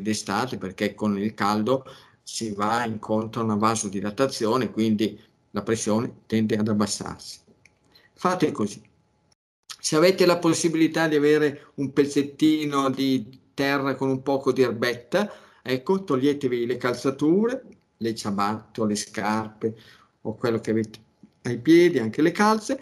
d'estate 0.00 0.58
perché 0.58 0.94
con 0.94 1.18
il 1.18 1.34
caldo 1.34 1.84
si 2.22 2.52
va 2.52 2.84
incontro 2.84 3.40
a 3.40 3.44
una 3.44 3.56
vasodilatazione, 3.56 4.70
quindi 4.70 5.20
la 5.50 5.62
pressione 5.62 6.20
tende 6.26 6.56
ad 6.56 6.68
abbassarsi. 6.68 7.40
Fate 8.12 8.52
così. 8.52 8.80
Se 9.80 9.96
avete 9.96 10.24
la 10.24 10.38
possibilità 10.38 11.08
di 11.08 11.16
avere 11.16 11.72
un 11.76 11.92
pezzettino 11.92 12.90
di 12.90 13.40
terra 13.54 13.96
con 13.96 14.08
un 14.08 14.22
poco 14.22 14.52
di 14.52 14.62
erbetta, 14.62 15.32
ecco, 15.62 16.04
toglietevi 16.04 16.64
le 16.64 16.76
calzature, 16.76 17.64
le 17.96 18.14
ciabatte 18.14 18.82
o 18.82 18.84
le 18.84 18.94
scarpe 18.94 19.76
o 20.20 20.36
quello 20.36 20.60
che 20.60 20.70
avete 20.70 21.06
ai 21.42 21.58
piedi, 21.58 21.98
anche 21.98 22.22
le 22.22 22.32
calze, 22.32 22.80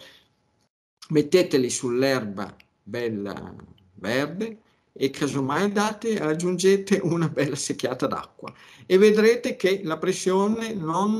metteteli 1.08 1.70
sull'erba 1.70 2.54
bella 2.82 3.54
verde 3.94 4.60
e 4.92 5.10
casomai 5.10 5.70
date, 5.72 6.18
aggiungete 6.18 7.00
una 7.02 7.28
bella 7.28 7.54
secchiata 7.54 8.06
d'acqua 8.06 8.52
e 8.86 8.96
vedrete 8.96 9.56
che 9.56 9.82
la 9.84 9.98
pressione 9.98 10.72
non, 10.72 11.18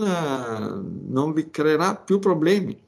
non 1.09 1.33
vi 1.33 1.51
creerà 1.51 1.95
più 1.97 2.19
problemi. 2.19 2.83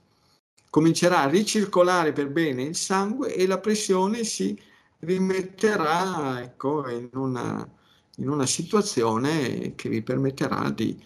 Comincerà 0.70 1.22
a 1.22 1.28
ricircolare 1.28 2.12
per 2.12 2.28
bene 2.30 2.62
il 2.62 2.76
sangue 2.76 3.34
e 3.34 3.46
la 3.46 3.58
pressione 3.58 4.24
si 4.24 4.58
rimetterà 5.00 6.42
ecco, 6.42 6.88
in, 6.88 7.08
una, 7.12 7.68
in 8.16 8.28
una 8.28 8.46
situazione 8.46 9.74
che 9.74 9.88
vi 9.88 10.02
permetterà 10.02 10.70
di 10.70 10.96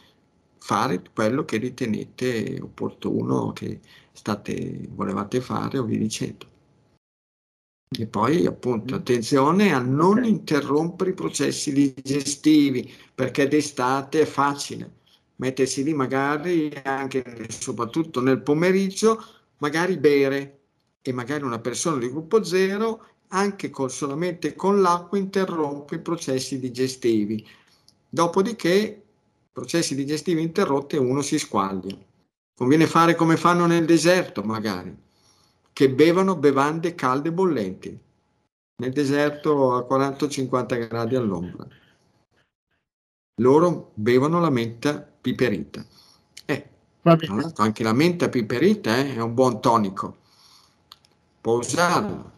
fare 0.65 1.03
quello 1.13 1.45
che 1.45 1.57
ritenete 1.57 2.61
opportuno, 2.63 3.53
che 3.53 3.81
state, 4.13 4.89
volevate 4.93 5.41
fare 5.41 5.79
o 5.79 5.83
vi 5.83 5.99
dicendo. 5.99 6.47
E 7.91 8.07
poi 8.07 8.47
appunto 8.47 8.95
attenzione 8.95 9.75
a 9.75 9.81
non 9.81 10.19
okay. 10.19 10.31
interrompere 10.31 11.11
i 11.11 11.15
processi 11.15 11.73
digestivi 11.73 12.91
perché 13.13 13.49
d'estate 13.49 14.23
è 14.23 14.25
facile 14.25 15.01
mettersi 15.37 15.83
lì 15.83 15.93
magari 15.93 16.73
anche 16.85 17.49
soprattutto 17.51 18.21
nel 18.21 18.41
pomeriggio, 18.41 19.23
magari 19.59 19.99
bere 19.99 20.61
e 21.03 21.13
magari 21.13 21.43
una 21.43 21.59
persona 21.59 21.99
di 21.99 22.09
gruppo 22.09 22.45
zero 22.45 23.05
anche 23.29 23.69
con, 23.71 23.91
solamente 23.91 24.55
con 24.55 24.81
l'acqua 24.81 25.19
interrompe 25.19 25.97
i 25.97 26.01
processi 26.01 26.61
digestivi 26.61 27.45
Dopodiché, 28.15 29.02
processi 29.53 29.95
digestivi 29.95 30.43
interrotti 30.43 30.97
e 30.97 30.99
uno 30.99 31.21
si 31.23 31.39
squaglia. 31.39 31.95
Conviene 32.55 32.87
fare 32.87 33.15
come 33.15 33.37
fanno 33.37 33.67
nel 33.67 33.85
deserto, 33.85 34.43
magari, 34.43 34.97
che 35.73 35.91
bevono 35.91 36.37
bevande 36.37 36.95
calde 36.95 37.29
e 37.29 37.33
bollenti. 37.33 37.99
Nel 38.77 38.93
deserto 38.93 39.75
a 39.75 39.87
40-50 39.87 40.89
gradi 40.89 41.15
all'ombra. 41.15 41.67
Loro 43.41 43.93
bevono 43.95 44.41
la 44.41 44.51
menta 44.51 45.01
piperita. 45.01 45.85
Eh, 46.47 46.69
anche 47.57 47.83
la 47.83 47.93
menta 47.93 48.29
piperita 48.29 48.97
eh, 48.97 49.15
è 49.15 49.21
un 49.21 49.35
buon 49.35 49.61
tonico. 49.61 50.17
Può 51.41 51.59
usarla. 51.59 52.31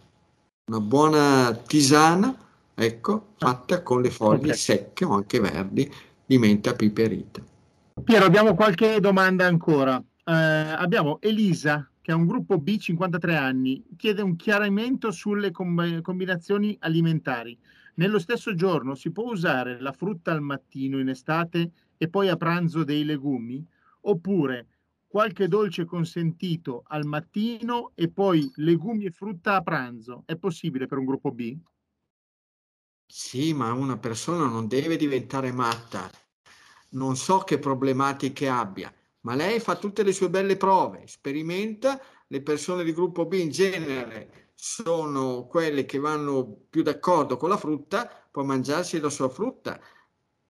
Una 0.66 0.80
buona 0.80 1.52
tisana 1.54 2.44
ecco, 2.74 3.28
fatta 3.36 3.82
con 3.82 4.00
le 4.02 4.10
foglie 4.10 4.46
okay. 4.46 4.56
secche 4.56 5.04
o 5.04 5.12
anche 5.12 5.40
verdi 5.40 5.92
di 6.26 6.38
menta 6.38 6.74
piperita. 6.74 7.42
Piero, 8.02 8.24
abbiamo 8.24 8.54
qualche 8.54 8.98
domanda 9.00 9.46
ancora. 9.46 10.02
Eh, 10.24 10.32
abbiamo 10.32 11.18
Elisa, 11.20 11.88
che 12.00 12.12
ha 12.12 12.16
un 12.16 12.26
gruppo 12.26 12.58
B, 12.58 12.76
53 12.76 13.36
anni, 13.36 13.84
chiede 13.96 14.22
un 14.22 14.36
chiarimento 14.36 15.10
sulle 15.10 15.50
com- 15.50 16.00
combinazioni 16.00 16.76
alimentari. 16.80 17.58
Nello 17.96 18.18
stesso 18.18 18.54
giorno 18.54 18.94
si 18.94 19.10
può 19.10 19.30
usare 19.30 19.80
la 19.80 19.92
frutta 19.92 20.32
al 20.32 20.40
mattino 20.40 20.98
in 20.98 21.08
estate 21.08 21.70
e 21.96 22.08
poi 22.08 22.28
a 22.28 22.36
pranzo 22.36 22.84
dei 22.84 23.04
legumi? 23.04 23.64
Oppure 24.02 24.66
qualche 25.06 25.46
dolce 25.46 25.84
consentito 25.84 26.82
al 26.88 27.04
mattino 27.04 27.92
e 27.94 28.10
poi 28.10 28.50
legumi 28.56 29.04
e 29.04 29.10
frutta 29.10 29.54
a 29.54 29.62
pranzo? 29.62 30.24
È 30.26 30.36
possibile 30.36 30.86
per 30.86 30.98
un 30.98 31.04
gruppo 31.04 31.30
B? 31.30 31.56
Sì, 33.06 33.54
ma 33.54 33.72
una 33.72 33.96
persona 33.98 34.46
non 34.46 34.66
deve 34.68 34.96
diventare 34.96 35.52
matta. 35.52 36.10
Non 36.90 37.16
so 37.16 37.38
che 37.40 37.58
problematiche 37.58 38.48
abbia, 38.48 38.92
ma 39.20 39.34
lei 39.34 39.58
fa 39.60 39.76
tutte 39.76 40.02
le 40.02 40.12
sue 40.12 40.28
belle 40.30 40.56
prove, 40.56 41.06
sperimenta, 41.06 42.00
le 42.28 42.42
persone 42.42 42.84
di 42.84 42.92
gruppo 42.92 43.26
B 43.26 43.34
in 43.34 43.50
genere 43.50 44.50
sono 44.54 45.46
quelle 45.46 45.84
che 45.86 45.98
vanno 45.98 46.66
più 46.70 46.82
d'accordo 46.82 47.36
con 47.36 47.48
la 47.48 47.56
frutta, 47.56 48.06
può 48.30 48.42
mangiarsi 48.44 49.00
la 49.00 49.10
sua 49.10 49.28
frutta. 49.28 49.80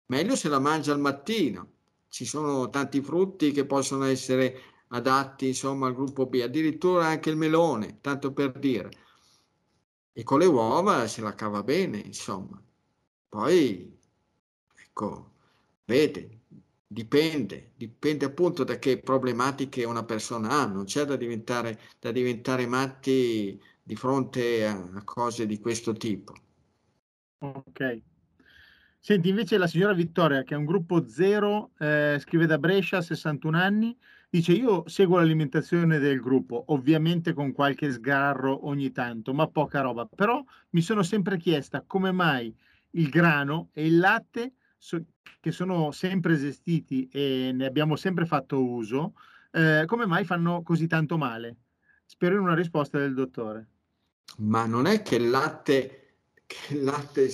Meglio 0.08 0.36
se 0.36 0.50
la 0.50 0.60
mangia 0.60 0.94
al 0.94 1.00
mattino. 1.00 1.74
Ci 2.10 2.25
sono 2.25 2.70
tanti 2.70 3.01
frutti 3.01 3.51
che 3.51 3.65
possono 3.65 4.06
essere 4.06 4.62
adatti, 4.89 5.48
insomma, 5.48 5.88
al 5.88 5.94
gruppo 5.94 6.25
B, 6.25 6.39
addirittura 6.44 7.06
anche 7.08 7.29
il 7.29 7.38
melone, 7.38 8.00
tanto 8.01 8.34
per 8.34 8.51
dire 8.58 8.89
e 10.20 10.24
con 10.24 10.40
le 10.40 10.46
uova 10.48 11.08
se 11.08 11.22
la 11.22 11.34
cava 11.34 11.64
bene, 11.64 11.98
insomma. 11.98 12.62
Poi, 13.30 13.98
ecco, 14.76 15.32
vede, 15.86 16.42
dipende, 16.86 17.72
dipende 17.78 18.26
appunto 18.26 18.66
da 18.66 18.78
che 18.80 19.00
problematiche 19.00 19.86
una 19.86 20.04
persona 20.04 20.50
ha, 20.50 20.66
non 20.66 20.84
c'è 20.84 21.06
da 21.06 21.16
diventare, 21.16 21.80
da 22.02 22.12
diventare 22.12 22.68
matti 22.68 23.58
di 23.82 23.96
fronte 23.96 24.68
a, 24.68 25.04
cose 25.06 25.46
di 25.46 25.58
questo 25.58 25.94
tipo. 25.94 26.36
Ok. 27.38 28.02
Senti, 29.00 29.30
invece 29.30 29.58
la 29.58 29.68
signora 29.68 29.94
Vittoria, 29.94 30.44
che 30.44 30.54
è 30.54 30.58
un 30.58 30.66
gruppo 30.66 31.08
zero, 31.08 31.72
eh, 31.80 32.18
scrive 32.20 32.46
da 32.46 32.58
Brescia, 32.58 33.02
61 33.02 33.58
anni, 33.58 33.98
Dice, 34.31 34.51
io 34.51 34.87
seguo 34.87 35.18
l'alimentazione 35.18 35.98
del 35.98 36.20
gruppo, 36.20 36.65
ovviamente 36.68 37.33
con 37.33 37.51
qualche 37.51 37.92
sgarro 37.92 38.68
ogni 38.68 38.92
tanto, 38.92 39.33
ma 39.33 39.48
poca 39.48 39.81
roba. 39.81 40.05
Però 40.05 40.44
mi 40.70 40.81
sono 40.81 41.01
sempre 41.01 41.39
chiesta 41.39 41.83
come 41.85 42.11
mai 42.11 42.55
il 42.92 43.09
grano 43.09 43.70
e 43.74 43.87
il 43.87 43.98
latte, 43.98 44.53
so, 44.77 45.03
che 45.39 45.51
sono 45.51 45.89
sempre 45.89 46.33
esistiti 46.33 47.09
e 47.11 47.50
ne 47.55 47.65
abbiamo 47.65 47.96
sempre 47.96 48.27
fatto 48.27 48.63
uso, 48.63 49.13
eh, 49.50 49.85
come 49.87 50.05
mai 50.05 50.25
fanno 50.25 50.61
così 50.61 50.85
tanto 50.85 51.18
male? 51.18 51.55
Spero 52.05 52.35
in 52.35 52.42
una 52.42 52.53
risposta 52.53 53.00
del 53.00 53.15
dottore. 53.15 53.68
Ma 54.37 54.68
non 54.68 54.85
è 54.85 55.01
che 55.01 55.15
il 55.15 55.31
latte, 55.31 56.18
che 56.46 56.75
il 56.75 56.83
latte 56.83 57.31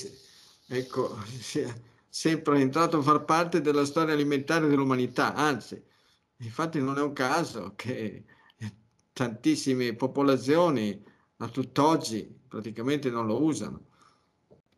ecco, 0.68 1.18
sia 1.26 1.74
sempre 2.08 2.62
entrato 2.62 3.00
a 3.00 3.02
far 3.02 3.26
parte 3.26 3.60
della 3.60 3.84
storia 3.84 4.14
alimentare 4.14 4.70
dell'umanità, 4.70 5.34
anzi 5.34 5.84
Infatti 6.38 6.80
non 6.80 6.98
è 6.98 7.02
un 7.02 7.14
caso 7.14 7.74
che 7.76 8.26
tantissime 9.14 9.96
popolazioni 9.96 11.02
a 11.38 11.48
tutt'oggi 11.48 12.42
praticamente 12.48 13.10
non 13.10 13.26
lo 13.28 13.42
usano. 13.42 13.86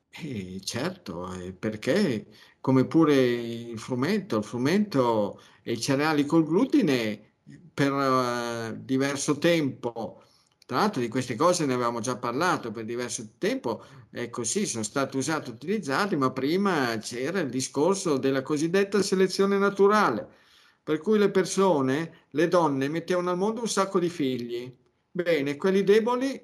E 0.09 0.59
certo, 0.63 1.29
perché? 1.57 2.27
Come 2.59 2.85
pure 2.85 3.15
il 3.15 3.79
frumento, 3.79 4.37
il 4.37 4.43
frumento 4.43 5.41
e 5.63 5.73
i 5.73 5.79
cereali 5.79 6.25
col 6.25 6.45
glutine 6.45 7.33
per 7.73 7.91
uh, 7.91 8.75
diverso 8.83 9.37
tempo, 9.37 10.23
tra 10.65 10.77
l'altro 10.77 11.01
di 11.01 11.07
queste 11.07 11.35
cose 11.35 11.65
ne 11.65 11.73
avevamo 11.73 11.99
già 11.99 12.17
parlato 12.17 12.71
per 12.71 12.85
diverso 12.85 13.35
tempo, 13.37 13.83
è 14.09 14.29
così, 14.29 14.65
sono 14.65 14.83
stati 14.83 15.17
usati, 15.17 15.49
utilizzati, 15.49 16.15
ma 16.15 16.31
prima 16.31 16.97
c'era 16.97 17.39
il 17.39 17.49
discorso 17.49 18.17
della 18.17 18.41
cosiddetta 18.41 19.01
selezione 19.01 19.57
naturale 19.57 20.45
per 20.87 20.99
cui 20.99 21.17
le 21.17 21.29
persone, 21.29 22.27
le 22.29 22.47
donne, 22.47 22.87
mettevano 22.87 23.29
al 23.29 23.37
mondo 23.37 23.59
un 23.59 23.67
sacco 23.67 23.99
di 23.99 24.07
figli. 24.07 24.73
Bene, 25.11 25.57
quelli 25.57 25.83
deboli 25.83 26.41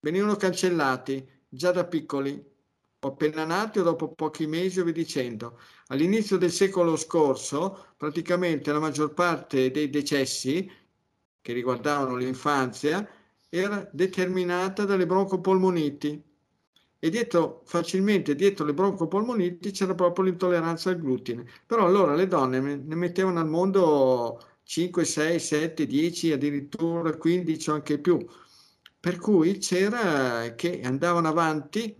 venivano 0.00 0.34
cancellati 0.34 1.24
già 1.48 1.70
da 1.70 1.86
piccoli, 1.86 2.44
o 2.98 3.08
appena 3.08 3.44
nati 3.44 3.78
o 3.78 3.84
dopo 3.84 4.12
pochi 4.12 4.48
mesi 4.48 4.80
o 4.80 4.82
via 4.82 4.92
dicendo. 4.92 5.60
All'inizio 5.86 6.36
del 6.36 6.50
secolo 6.50 6.96
scorso, 6.96 7.94
praticamente 7.96 8.72
la 8.72 8.80
maggior 8.80 9.14
parte 9.14 9.70
dei 9.70 9.88
decessi 9.88 10.68
che 11.40 11.52
riguardavano 11.52 12.16
l'infanzia 12.16 13.08
era 13.48 13.88
determinata 13.92 14.84
dalle 14.84 15.06
broncopolmoniti 15.06 16.27
e 17.00 17.10
dietro, 17.10 17.62
facilmente 17.64 18.34
dietro 18.34 18.64
le 18.64 18.74
broncopolmoniti 18.74 19.70
c'era 19.70 19.94
proprio 19.94 20.24
l'intolleranza 20.24 20.90
al 20.90 20.98
glutine. 20.98 21.44
Però 21.66 21.86
allora 21.86 22.14
le 22.14 22.26
donne 22.26 22.60
ne 22.60 22.94
mettevano 22.96 23.38
al 23.38 23.48
mondo 23.48 24.40
5, 24.64 25.04
6, 25.04 25.38
7, 25.38 25.86
10, 25.86 26.32
addirittura 26.32 27.16
15 27.16 27.70
o 27.70 27.74
anche 27.74 27.98
più. 27.98 28.18
Per 29.00 29.16
cui 29.18 29.58
c'era 29.58 30.54
che 30.56 30.80
andavano 30.82 31.28
avanti 31.28 31.94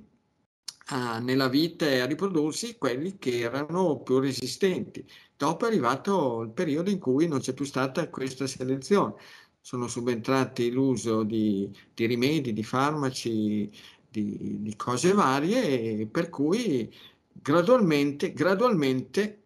a, 0.87 1.19
nella 1.21 1.49
vita 1.49 1.87
e 1.87 2.01
a 2.01 2.07
riprodursi 2.07 2.77
quelli 2.77 3.19
che 3.19 3.39
erano 3.41 4.01
più 4.03 4.19
resistenti. 4.19 5.07
Dopo 5.37 5.65
è 5.65 5.69
arrivato 5.69 6.43
il 6.43 6.51
periodo 6.51 6.91
in 6.91 6.99
cui 6.99 7.29
non 7.29 7.41
c'è 7.41 7.55
più 7.55 7.65
stata 7.65 8.09
questa 8.11 8.47
selezione. 8.47 9.15
Sono 9.61 9.87
subentrati 9.87 10.71
l'uso 10.71 11.23
di, 11.23 11.71
di 11.95 12.07
rimedi, 12.07 12.53
di 12.53 12.63
farmaci, 12.65 13.71
di, 14.09 14.59
di 14.61 14.77
cose 14.77 15.13
varie, 15.13 16.07
per 16.07 16.29
cui 16.31 16.93
gradualmente, 17.33 18.33
gradualmente 18.33 19.43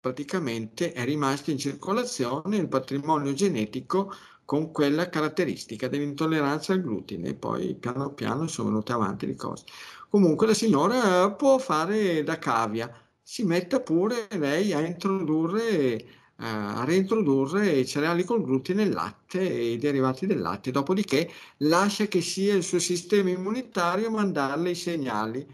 praticamente 0.00 0.92
è 0.92 1.04
rimasto 1.04 1.50
in 1.50 1.58
circolazione 1.58 2.56
il 2.56 2.68
patrimonio 2.68 3.32
genetico 3.34 4.12
con 4.44 4.72
quella 4.72 5.08
caratteristica 5.08 5.86
dell'intolleranza 5.86 6.72
al 6.72 6.82
glutine 6.82 7.34
poi 7.34 7.74
piano 7.74 8.12
piano 8.12 8.48
sono 8.48 8.70
venute 8.70 8.92
avanti 8.92 9.26
le 9.26 9.36
cose. 9.36 9.64
Comunque 10.08 10.46
la 10.48 10.54
signora 10.54 11.30
può 11.32 11.58
fare 11.58 12.22
da 12.22 12.38
cavia, 12.38 12.92
si 13.22 13.44
metta 13.44 13.80
pure 13.80 14.26
lei 14.32 14.72
a 14.72 14.80
introdurre 14.80 16.04
a 16.36 16.84
reintrodurre 16.84 17.70
i 17.70 17.86
cereali 17.86 18.24
col 18.24 18.42
glutine, 18.42 18.82
il 18.82 18.90
latte 18.90 19.40
e 19.40 19.72
i 19.72 19.78
derivati 19.78 20.26
del 20.26 20.40
latte, 20.40 20.70
dopodiché 20.70 21.30
lascia 21.58 22.06
che 22.06 22.20
sia 22.20 22.54
il 22.54 22.64
suo 22.64 22.78
sistema 22.78 23.30
immunitario 23.30 24.08
a 24.08 24.10
mandarle 24.10 24.70
i 24.70 24.74
segnali 24.74 25.46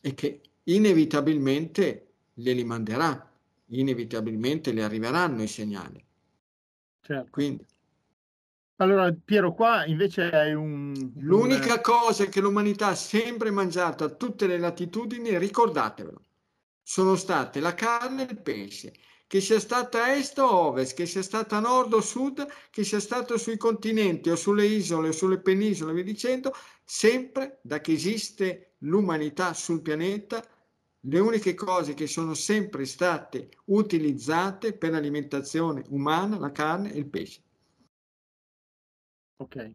e 0.00 0.14
che 0.14 0.40
inevitabilmente 0.64 2.06
glieli 2.34 2.64
manderà, 2.64 3.30
inevitabilmente 3.66 4.72
le 4.72 4.82
arriveranno 4.82 5.42
i 5.42 5.48
segnali. 5.48 6.04
Certo. 7.00 7.30
Quindi, 7.30 7.64
allora, 8.76 9.14
Piero, 9.24 9.52
qua 9.54 9.86
invece 9.86 10.30
hai 10.30 10.52
un... 10.54 11.12
L'unica 11.18 11.74
un... 11.74 11.80
cosa 11.80 12.26
che 12.26 12.40
l'umanità 12.40 12.88
ha 12.88 12.94
sempre 12.96 13.50
mangiato 13.50 14.02
a 14.02 14.08
tutte 14.08 14.48
le 14.48 14.58
latitudini, 14.58 15.38
ricordatevelo, 15.38 16.20
sono 16.82 17.14
state 17.14 17.60
la 17.60 17.74
carne 17.74 18.28
e 18.28 18.32
il 18.32 18.40
pesce 18.40 18.92
che 19.34 19.40
sia 19.40 19.58
stata 19.58 20.14
est 20.14 20.38
o 20.38 20.48
ovest, 20.48 20.94
che 20.94 21.06
sia 21.06 21.20
stata 21.20 21.58
nord 21.58 21.92
o 21.92 22.00
sud, 22.00 22.46
che 22.70 22.84
sia 22.84 23.00
stato 23.00 23.36
sui 23.36 23.56
continenti 23.56 24.30
o 24.30 24.36
sulle 24.36 24.64
isole 24.64 25.08
o 25.08 25.10
sulle 25.10 25.40
penisole, 25.40 25.92
via 25.92 26.04
dicendo, 26.04 26.52
sempre 26.84 27.58
da 27.60 27.80
che 27.80 27.90
esiste 27.90 28.74
l'umanità 28.86 29.52
sul 29.52 29.82
pianeta, 29.82 30.40
le 31.00 31.18
uniche 31.18 31.54
cose 31.54 31.94
che 31.94 32.06
sono 32.06 32.34
sempre 32.34 32.84
state 32.84 33.48
utilizzate 33.64 34.72
per 34.72 34.92
l'alimentazione 34.92 35.82
umana, 35.88 36.38
la 36.38 36.52
carne 36.52 36.92
e 36.92 36.98
il 36.98 37.08
pesce. 37.08 37.42
Ok. 39.38 39.72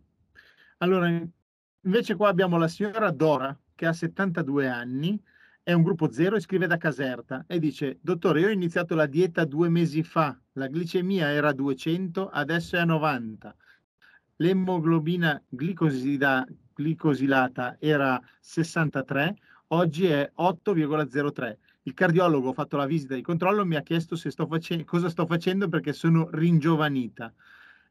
Allora, 0.78 1.22
invece 1.82 2.15
qua 2.15 2.30
abbiamo 2.30 2.58
la 2.58 2.69
signora 2.69 3.12
Dora, 3.12 3.60
che 3.76 3.86
ha 3.86 3.91
72 3.91 4.69
anni, 4.69 5.22
è 5.69 5.73
un 5.73 5.84
gruppo 5.84 6.12
zero 6.12 6.36
e 6.36 6.39
scrive 6.39 6.65
da 6.65 6.77
Caserta 6.77 7.45
e 7.45 7.60
dice, 7.60 7.99
dottore, 8.01 8.39
io 8.39 8.47
ho 8.47 8.49
iniziato 8.49 8.95
la 8.95 9.05
dieta 9.05 9.45
due 9.45 9.69
mesi 9.69 10.01
fa, 10.01 10.36
la 10.53 10.67
glicemia 10.67 11.29
era 11.29 11.53
200, 11.53 12.27
adesso 12.27 12.75
è 12.75 12.79
a 12.79 12.86
90. 12.86 13.55
L'emoglobina 14.38 15.39
glicosida, 15.47 16.43
glicosilata 16.75 17.75
era 17.79 18.19
63, 18.39 19.36
oggi 19.67 20.08
è 20.08 20.32
8,03. 20.38 21.58
Il 21.84 21.93
cardiologo 21.93 22.49
ha 22.49 22.53
fatto 22.53 22.75
la 22.75 22.88
visita 22.88 23.13
di 23.13 23.21
controllo, 23.21 23.63
mi 23.63 23.75
ha 23.75 23.84
chiesto 23.84 24.15
sto 24.15 24.47
face- 24.47 24.84
cosa 24.86 25.08
sto 25.08 25.27
facendo 25.27 25.69
perché 25.69 25.93
sono 25.93 26.29
ringiovanita 26.32 27.32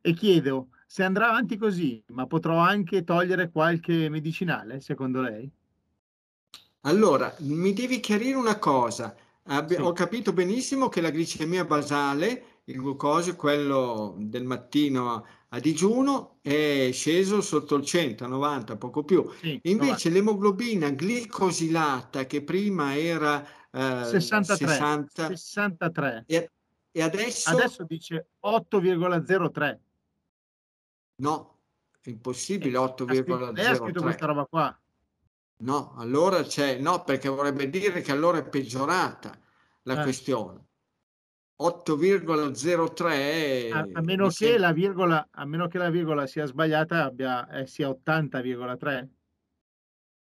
e 0.00 0.12
chiedo 0.14 0.70
se 0.84 1.04
andrà 1.04 1.28
avanti 1.28 1.56
così, 1.56 2.02
ma 2.08 2.26
potrò 2.26 2.58
anche 2.58 3.04
togliere 3.04 3.50
qualche 3.50 4.08
medicinale, 4.08 4.80
secondo 4.80 5.20
lei? 5.20 5.48
Allora, 6.82 7.34
mi 7.40 7.72
devi 7.72 8.00
chiarire 8.00 8.36
una 8.36 8.58
cosa. 8.58 9.14
Abbi- 9.44 9.74
sì. 9.74 9.80
Ho 9.80 9.92
capito 9.92 10.32
benissimo 10.32 10.88
che 10.88 11.00
la 11.00 11.10
glicemia 11.10 11.64
basale, 11.64 12.60
il 12.64 12.76
glucosio, 12.76 13.34
quello 13.34 14.14
del 14.18 14.44
mattino 14.44 15.24
a 15.48 15.58
digiuno, 15.58 16.38
è 16.42 16.90
sceso 16.92 17.40
sotto 17.40 17.76
il 17.76 17.84
100, 17.84 18.26
90, 18.26 18.76
poco 18.76 19.02
più. 19.04 19.28
Sì, 19.40 19.58
Invece 19.64 20.08
90. 20.08 20.10
l'emoglobina 20.10 20.88
glicosilata, 20.90 22.26
che 22.26 22.42
prima 22.42 22.96
era 22.96 23.42
eh, 23.70 24.04
63, 24.04 24.66
60, 24.66 25.26
63. 25.28 26.24
E, 26.26 26.50
e 26.90 27.02
adesso? 27.02 27.50
Adesso 27.50 27.84
dice 27.84 28.28
8,03. 28.44 29.78
No, 31.16 31.56
è 32.00 32.10
impossibile, 32.10 32.78
8,03. 32.78 33.52
Lei 33.52 33.66
ha 33.66 33.74
scritto 33.74 34.02
questa 34.02 34.26
roba 34.26 34.44
qua. 34.44 34.78
No, 35.60 35.94
allora 35.96 36.42
c'è, 36.42 36.78
no, 36.78 37.02
perché 37.02 37.28
vorrebbe 37.28 37.68
dire 37.68 38.00
che 38.00 38.12
allora 38.12 38.38
è 38.38 38.48
peggiorata 38.48 39.36
la 39.82 40.00
eh. 40.00 40.02
questione. 40.02 40.66
8,03 41.60 43.72
a, 43.72 43.88
a, 43.92 44.00
meno 44.00 44.28
che 44.28 44.58
la 44.58 44.72
virgola, 44.72 45.26
a 45.28 45.44
meno 45.44 45.66
che 45.66 45.78
la 45.78 45.90
virgola 45.90 46.24
sia 46.28 46.46
sbagliata 46.46 47.02
abbia, 47.02 47.50
eh, 47.50 47.66
sia 47.66 47.88
80,3 47.88 49.08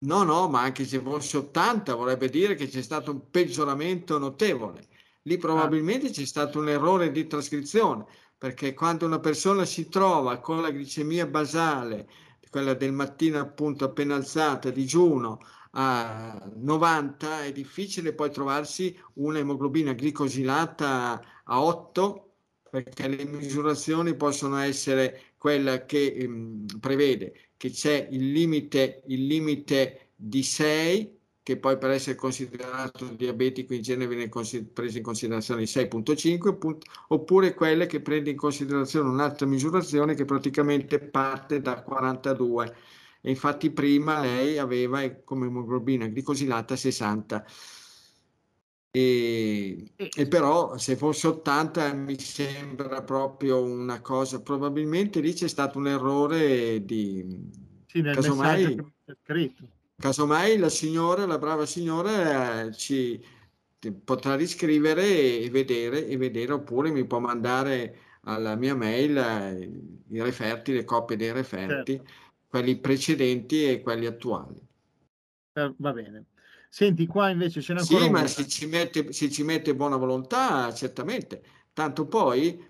no 0.00 0.22
no 0.22 0.48
ma 0.48 0.62
anche 0.62 0.84
se 0.84 1.00
fosse 1.00 1.38
80 1.38 1.94
vorrebbe 1.94 2.28
dire 2.28 2.54
che 2.54 2.68
c'è 2.68 2.82
stato 2.82 3.10
un 3.10 3.30
peggioramento 3.30 4.18
notevole 4.18 4.86
lì 5.22 5.34
ah. 5.34 5.38
probabilmente 5.38 6.06
ah. 6.06 6.10
c'è 6.10 6.24
stato 6.24 6.60
un 6.60 6.68
errore 6.68 7.10
di 7.10 7.26
trascrizione 7.26 8.04
perché 8.36 8.74
quando 8.74 9.06
una 9.06 9.18
persona 9.18 9.64
si 9.64 9.88
trova 9.88 10.38
con 10.38 10.60
la 10.60 10.70
glicemia 10.70 11.26
basale 11.26 12.08
quella 12.50 12.74
del 12.74 12.92
mattino 12.92 13.38
appunto 13.38 13.84
appena 13.84 14.14
alzata, 14.14 14.70
digiuno, 14.70 15.40
a 15.72 16.50
90, 16.56 17.44
è 17.44 17.52
difficile 17.52 18.14
poi 18.14 18.30
trovarsi 18.30 18.98
un'emoglobina 19.14 19.92
glicosilata 19.92 21.22
a 21.44 21.62
8 21.62 22.24
perché 22.70 23.08
le 23.08 23.24
misurazioni 23.24 24.14
possono 24.14 24.58
essere 24.58 25.32
quella 25.38 25.84
che 25.84 26.06
ehm, 26.06 26.66
prevede 26.80 27.50
che 27.56 27.70
c'è 27.70 28.08
il 28.10 28.30
limite, 28.32 29.02
il 29.06 29.26
limite 29.26 30.12
di 30.14 30.42
6 30.42 31.17
che 31.48 31.56
poi 31.56 31.78
per 31.78 31.92
essere 31.92 32.14
considerato 32.14 33.06
diabetico 33.06 33.72
in 33.72 33.80
genere 33.80 34.14
viene 34.14 34.28
preso 34.28 34.98
in 34.98 35.02
considerazione 35.02 35.62
il 35.62 35.68
6.5, 35.72 36.76
oppure 37.08 37.54
quelle 37.54 37.86
che 37.86 38.02
prende 38.02 38.28
in 38.28 38.36
considerazione 38.36 39.08
un'altra 39.08 39.46
misurazione 39.46 40.12
che 40.14 40.26
praticamente 40.26 40.98
parte 40.98 41.62
da 41.62 41.80
42. 41.80 42.76
E 43.22 43.30
infatti 43.30 43.70
prima 43.70 44.20
lei 44.20 44.58
aveva 44.58 45.08
come 45.24 45.46
emoglobina 45.46 46.04
glicosilata 46.04 46.76
60. 46.76 47.46
E, 48.90 49.92
e, 49.96 50.28
però 50.28 50.76
se 50.76 50.96
fosse 50.96 51.28
80 51.28 51.94
mi 51.94 52.18
sembra 52.18 53.02
proprio 53.04 53.62
una 53.62 54.02
cosa, 54.02 54.42
probabilmente 54.42 55.20
lì 55.20 55.32
c'è 55.32 55.48
stato 55.48 55.78
un 55.78 55.88
errore 55.88 56.84
di... 56.84 57.50
Sì, 57.86 58.02
nel 58.02 58.14
casomai, 58.14 58.76
scritto 59.24 59.76
Casomai 60.00 60.58
la 60.58 60.68
signora, 60.68 61.26
la 61.26 61.38
brava 61.38 61.66
signora, 61.66 62.62
eh, 62.62 62.72
ci 62.72 63.20
potrà 64.04 64.36
riscrivere 64.36 65.40
e 65.40 65.50
vedere, 65.50 66.06
e 66.06 66.16
vedere, 66.16 66.52
oppure 66.52 66.92
mi 66.92 67.04
può 67.04 67.18
mandare 67.18 67.98
alla 68.22 68.54
mia 68.54 68.76
mail 68.76 69.16
eh, 69.16 69.70
i 70.10 70.22
referti, 70.22 70.72
le 70.72 70.84
copie 70.84 71.16
dei 71.16 71.32
referti, 71.32 71.96
certo. 71.96 72.12
quelli 72.46 72.78
precedenti 72.78 73.68
e 73.68 73.82
quelli 73.82 74.06
attuali. 74.06 74.56
Eh, 75.54 75.74
va 75.78 75.92
bene. 75.92 76.26
Senti, 76.68 77.04
qua 77.06 77.30
invece 77.30 77.60
ce 77.60 77.72
n'è 77.72 77.80
ancora 77.80 78.04
Sì, 78.04 78.10
ma 78.10 78.26
se 78.28 78.46
ci, 78.46 78.66
mette, 78.66 79.12
se 79.12 79.28
ci 79.30 79.42
mette 79.42 79.74
buona 79.74 79.96
volontà, 79.96 80.72
certamente. 80.72 81.42
Tanto 81.72 82.06
poi 82.06 82.64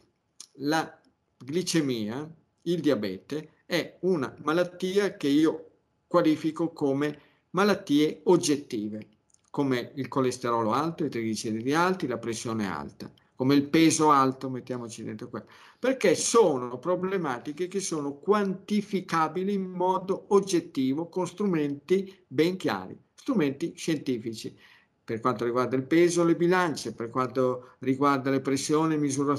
la 0.60 0.98
glicemia, 1.44 2.26
il 2.62 2.80
diabete, 2.80 3.50
è 3.66 3.98
una 4.00 4.34
malattia 4.44 5.14
che 5.18 5.28
io 5.28 5.67
qualifico 6.08 6.72
come 6.72 7.20
malattie 7.50 8.22
oggettive, 8.24 9.06
come 9.50 9.92
il 9.96 10.08
colesterolo 10.08 10.72
alto, 10.72 11.04
i 11.04 11.10
trigliceridi 11.10 11.74
alti, 11.74 12.06
la 12.06 12.18
pressione 12.18 12.66
alta, 12.66 13.12
come 13.36 13.54
il 13.54 13.68
peso 13.68 14.10
alto, 14.10 14.50
mettiamoci 14.50 15.04
dentro 15.04 15.28
qua, 15.28 15.44
perché 15.78 16.14
sono 16.16 16.78
problematiche 16.78 17.68
che 17.68 17.78
sono 17.78 18.14
quantificabili 18.14 19.52
in 19.52 19.70
modo 19.70 20.24
oggettivo 20.28 21.08
con 21.08 21.26
strumenti 21.26 22.24
ben 22.26 22.56
chiari, 22.56 22.98
strumenti 23.14 23.74
scientifici. 23.76 24.56
Per 25.04 25.20
quanto 25.20 25.44
riguarda 25.44 25.76
il 25.76 25.86
peso, 25.86 26.24
le 26.24 26.36
bilance, 26.36 26.94
per 26.94 27.10
quanto 27.10 27.76
riguarda 27.78 28.28
le 28.30 28.40
pressioni, 28.40 28.98
misura 28.98 29.36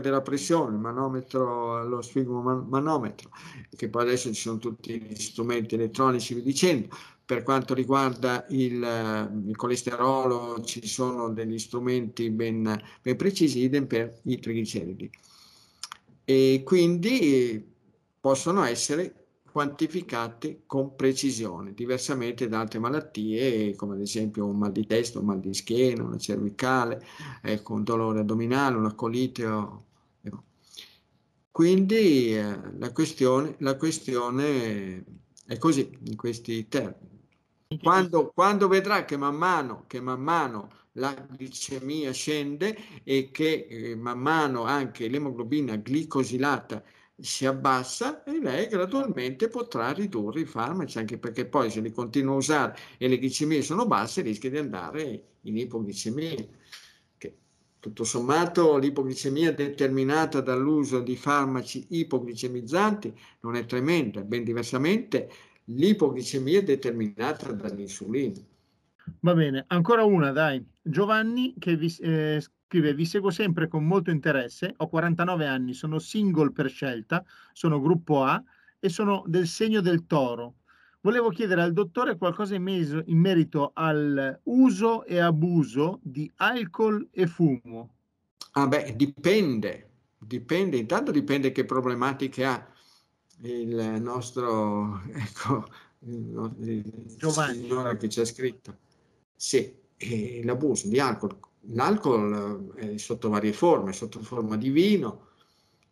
della 0.00 0.20
pressione, 0.20 0.74
il 0.74 0.80
manometro, 0.80 1.82
lo 1.88 2.02
sfigmomanometro, 2.02 3.30
che 3.74 3.88
poi 3.88 4.02
adesso 4.02 4.28
ci 4.32 4.40
sono 4.40 4.58
tutti 4.58 5.00
gli 5.00 5.14
strumenti 5.14 5.74
elettronici, 5.74 6.34
vi 6.34 6.42
dicendo. 6.42 6.88
Per 7.24 7.42
quanto 7.44 7.72
riguarda 7.72 8.44
il, 8.50 9.42
il 9.46 9.56
colesterolo, 9.56 10.62
ci 10.64 10.86
sono 10.86 11.30
degli 11.30 11.58
strumenti 11.58 12.28
ben, 12.30 12.78
ben 13.00 13.16
precisi, 13.16 13.60
idem 13.60 13.86
per 13.86 14.20
i 14.24 14.38
trigliceridi. 14.38 15.10
E 16.24 16.62
quindi 16.64 17.66
possono 18.20 18.64
essere 18.64 19.21
quantificate 19.52 20.62
con 20.66 20.96
precisione, 20.96 21.74
diversamente 21.74 22.48
da 22.48 22.60
altre 22.60 22.78
malattie 22.78 23.76
come 23.76 23.94
ad 23.94 24.00
esempio 24.00 24.46
un 24.46 24.56
mal 24.56 24.72
di 24.72 24.86
testa, 24.86 25.18
un 25.18 25.26
mal 25.26 25.40
di 25.40 25.52
schiena, 25.52 26.02
una 26.02 26.16
cervicale, 26.16 27.04
ecco, 27.42 27.74
un 27.74 27.84
dolore 27.84 28.20
addominale, 28.20 28.76
una 28.76 28.94
colite. 28.94 29.44
Ecco. 30.22 30.42
Quindi 31.50 32.34
eh, 32.34 32.58
la, 32.78 32.92
questione, 32.92 33.56
la 33.58 33.76
questione 33.76 35.04
è 35.46 35.58
così, 35.58 35.98
in 36.06 36.16
questi 36.16 36.66
termini. 36.66 37.20
Quando, 37.80 38.32
quando 38.34 38.68
vedrà 38.68 39.04
che 39.04 39.18
man 39.18 39.34
mano, 39.36 39.84
che 39.86 40.00
man 40.00 40.20
mano 40.20 40.70
la 40.92 41.14
glicemia 41.36 42.12
scende 42.12 42.76
e 43.04 43.30
che 43.30 43.66
eh, 43.68 43.96
man 43.96 44.18
mano 44.18 44.64
anche 44.64 45.08
l'emoglobina 45.08 45.76
glicosilata 45.76 46.82
si 47.18 47.46
abbassa 47.46 48.24
e 48.24 48.40
lei 48.40 48.66
gradualmente 48.68 49.48
potrà 49.48 49.92
ridurre 49.92 50.40
i 50.40 50.44
farmaci, 50.44 50.98
anche 50.98 51.18
perché 51.18 51.46
poi 51.46 51.70
se 51.70 51.80
li 51.80 51.92
continua 51.92 52.34
a 52.34 52.36
usare 52.36 52.76
e 52.98 53.08
le 53.08 53.18
glicemie 53.18 53.62
sono 53.62 53.86
basse 53.86 54.22
rischia 54.22 54.50
di 54.50 54.58
andare 54.58 55.24
in 55.42 55.56
ipoglicemia. 55.56 56.46
Che, 57.16 57.36
tutto 57.78 58.04
sommato 58.04 58.76
l'ipoglicemia 58.78 59.52
determinata 59.52 60.40
dall'uso 60.40 61.00
di 61.00 61.16
farmaci 61.16 61.86
ipoglicemizzanti 61.90 63.14
non 63.40 63.56
è 63.56 63.66
tremenda, 63.66 64.22
ben 64.22 64.44
diversamente 64.44 65.30
l'ipoglicemia 65.64 66.58
è 66.58 66.64
determinata 66.64 67.52
dall'insulina. 67.52 68.40
Va 69.20 69.34
bene, 69.34 69.64
ancora 69.68 70.04
una, 70.04 70.30
dai. 70.32 70.64
Giovanni 70.80 71.54
che 71.58 71.76
vi, 71.76 71.94
eh, 72.00 72.42
Scrive, 72.72 72.94
vi 72.94 73.04
seguo 73.04 73.28
sempre 73.28 73.68
con 73.68 73.84
molto 73.84 74.10
interesse, 74.10 74.72
ho 74.78 74.88
49 74.88 75.46
anni, 75.46 75.74
sono 75.74 75.98
single 75.98 76.52
per 76.52 76.70
scelta, 76.70 77.22
sono 77.52 77.78
gruppo 77.78 78.22
A 78.24 78.42
e 78.80 78.88
sono 78.88 79.24
del 79.26 79.46
segno 79.46 79.82
del 79.82 80.06
toro. 80.06 80.54
Volevo 81.02 81.28
chiedere 81.28 81.60
al 81.60 81.74
dottore 81.74 82.16
qualcosa 82.16 82.54
in, 82.54 82.62
meso, 82.62 83.02
in 83.04 83.18
merito 83.18 83.72
al 83.74 84.40
uso 84.44 85.04
e 85.04 85.18
abuso 85.18 85.98
di 86.02 86.32
alcol 86.36 87.06
e 87.10 87.26
fumo. 87.26 87.94
Ah 88.52 88.66
beh, 88.66 88.94
dipende, 88.96 89.90
dipende, 90.16 90.78
intanto 90.78 91.10
dipende 91.10 91.52
che 91.52 91.66
problematiche 91.66 92.46
ha 92.46 92.66
il 93.42 93.98
nostro, 94.00 95.02
ecco, 95.12 95.66
il, 96.06 96.54
il 96.60 97.16
Giovanni. 97.18 97.58
signore 97.58 97.98
che 97.98 98.06
c'è 98.06 98.24
scritto. 98.24 98.78
Sì, 99.36 99.76
l'abuso 100.42 100.88
di 100.88 100.98
alcol 100.98 101.36
L'alcol 101.66 102.72
è 102.74 102.96
sotto 102.96 103.28
varie 103.28 103.52
forme, 103.52 103.92
sotto 103.92 104.20
forma 104.20 104.56
di 104.56 104.70
vino. 104.70 105.28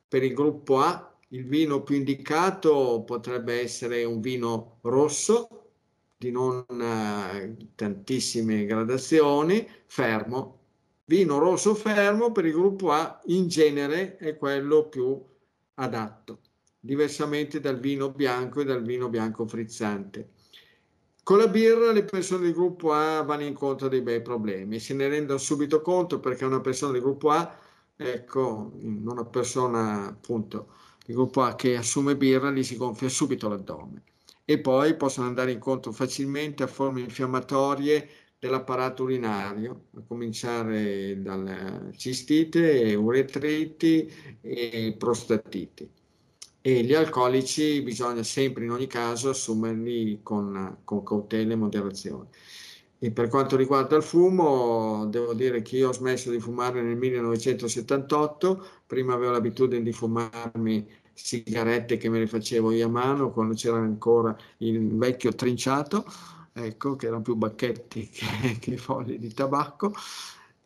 Per 0.08 0.22
il 0.22 0.34
gruppo 0.34 0.78
A 0.78 1.16
il 1.28 1.46
vino 1.46 1.82
più 1.82 1.94
indicato 1.94 3.02
potrebbe 3.06 3.60
essere 3.60 4.04
un 4.04 4.20
vino 4.20 4.78
rosso, 4.82 5.48
di 6.16 6.30
non 6.30 6.64
eh, 6.68 7.56
tantissime 7.74 8.66
gradazioni, 8.66 9.66
fermo. 9.86 10.58
Vino 11.04 11.38
rosso 11.38 11.74
fermo 11.74 12.32
per 12.32 12.46
il 12.46 12.52
gruppo 12.52 12.90
A 12.90 13.20
in 13.26 13.48
genere 13.48 14.16
è 14.16 14.36
quello 14.36 14.88
più 14.88 15.22
adatto, 15.74 16.40
diversamente 16.78 17.60
dal 17.60 17.78
vino 17.78 18.10
bianco 18.10 18.60
e 18.60 18.64
dal 18.64 18.82
vino 18.82 19.08
bianco 19.08 19.46
frizzante. 19.46 20.30
Con 21.22 21.38
la 21.38 21.46
birra 21.48 21.92
le 21.92 22.04
persone 22.04 22.42
del 22.44 22.52
gruppo 22.52 22.92
A 22.92 23.22
vanno 23.22 23.44
incontro 23.44 23.86
a 23.86 23.88
dei 23.88 24.00
bei 24.02 24.20
problemi, 24.20 24.80
se 24.80 24.94
ne 24.94 25.08
rendono 25.08 25.38
subito 25.38 25.80
conto 25.80 26.18
perché 26.18 26.44
una 26.44 26.60
persona 26.60 26.92
del 26.92 27.02
gruppo 27.02 27.30
A, 27.30 27.56
ecco, 27.96 28.72
una 28.82 29.24
persona 29.24 30.08
appunto 30.08 30.68
del 31.06 31.14
gruppo 31.14 31.42
A 31.42 31.54
che 31.54 31.76
assume 31.76 32.16
birra, 32.16 32.50
gli 32.50 32.62
si 32.64 32.76
gonfia 32.76 33.08
subito 33.08 33.48
l'addome 33.48 34.02
e 34.44 34.58
poi 34.60 34.96
possono 34.96 35.28
andare 35.28 35.52
incontro 35.52 35.92
facilmente 35.92 36.64
a 36.64 36.66
forme 36.66 37.00
infiammatorie 37.02 38.08
dell'apparato 38.38 39.04
urinario, 39.04 39.86
a 39.96 40.02
cominciare 40.06 41.20
dalla 41.22 41.90
cistite, 41.96 42.94
uretriti 42.94 44.10
e 44.40 44.96
prostatiti. 44.98 45.88
E 46.62 46.82
gli 46.82 46.92
alcolici 46.92 47.80
bisogna 47.80 48.22
sempre 48.22 48.64
in 48.64 48.70
ogni 48.70 48.86
caso 48.86 49.30
assumerli 49.30 50.20
con, 50.22 50.78
con 50.84 51.02
cautela 51.02 51.54
e 51.54 51.56
moderazione. 51.56 52.28
E 52.98 53.10
per 53.12 53.28
quanto 53.28 53.56
riguarda 53.56 53.96
il 53.96 54.02
fumo, 54.02 55.06
devo 55.06 55.32
dire 55.32 55.62
che 55.62 55.78
io 55.78 55.88
ho 55.88 55.92
smesso 55.92 56.30
di 56.30 56.38
fumare 56.38 56.82
nel 56.82 56.96
1978, 56.96 58.66
prima 58.86 59.14
avevo 59.14 59.32
l'abitudine 59.32 59.82
di 59.82 59.92
fumarmi 59.92 60.86
sigarette 61.14 61.96
che 61.96 62.10
me 62.10 62.18
le 62.18 62.26
facevo 62.26 62.72
io 62.72 62.86
a 62.86 62.90
mano 62.90 63.30
quando 63.30 63.54
c'era 63.54 63.78
ancora 63.78 64.36
il 64.58 64.96
vecchio 64.96 65.34
trinciato, 65.34 66.04
ecco, 66.52 66.96
che 66.96 67.06
erano 67.06 67.22
più 67.22 67.36
bacchetti 67.36 68.08
che, 68.12 68.58
che 68.60 68.76
fogli 68.76 69.18
di 69.18 69.32
tabacco. 69.32 69.94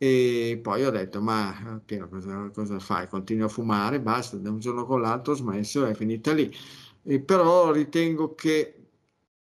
E 0.07 0.59
poi 0.63 0.85
ho 0.85 0.91
detto, 0.91 1.23
ma 1.23 1.81
Piero, 1.83 2.11
cosa, 2.11 2.51
cosa, 2.51 2.79
fai? 2.79 3.09
Continui 3.09 3.45
a 3.45 3.49
fumare, 3.49 4.01
basta, 4.01 4.37
da 4.37 4.51
un 4.51 4.59
giorno 4.59 4.85
con 4.85 5.01
l'altro 5.01 5.33
ho 5.33 5.37
smesso, 5.37 5.87
è 5.87 5.95
finita 5.95 6.35
lì. 6.35 6.55
E 7.03 7.21
però 7.21 7.73
ritengo 7.73 8.35
che, 8.35 8.89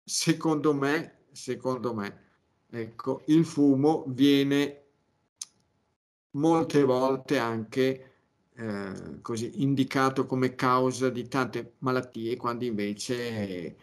secondo 0.04 0.76
me, 0.76 1.22
secondo 1.32 1.96
me, 1.96 2.20
ecco, 2.70 3.24
il 3.28 3.46
fumo 3.46 4.04
viene 4.10 4.84
molte 6.32 6.84
volte 6.84 7.40
anche 7.40 8.14
eh, 8.54 9.22
così 9.24 9.64
indicato 9.64 10.28
come 10.28 10.54
causa 10.54 11.10
di 11.10 11.28
tante 11.28 11.74
malattie, 11.80 12.38
quando 12.38 12.66
invece 12.66 13.76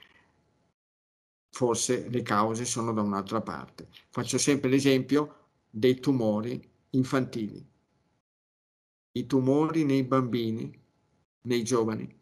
forse 1.50 2.08
le 2.08 2.22
cause 2.22 2.64
sono 2.64 2.92
da 2.92 3.02
un'altra 3.02 3.40
parte. 3.40 3.88
Faccio 4.10 4.38
sempre 4.38 4.70
l'esempio 4.70 5.39
dei 5.70 6.00
tumori 6.00 6.60
infantili. 6.90 7.64
I 9.12 9.26
tumori 9.26 9.84
nei 9.84 10.04
bambini, 10.04 10.70
nei 11.42 11.62
giovani, 11.62 12.18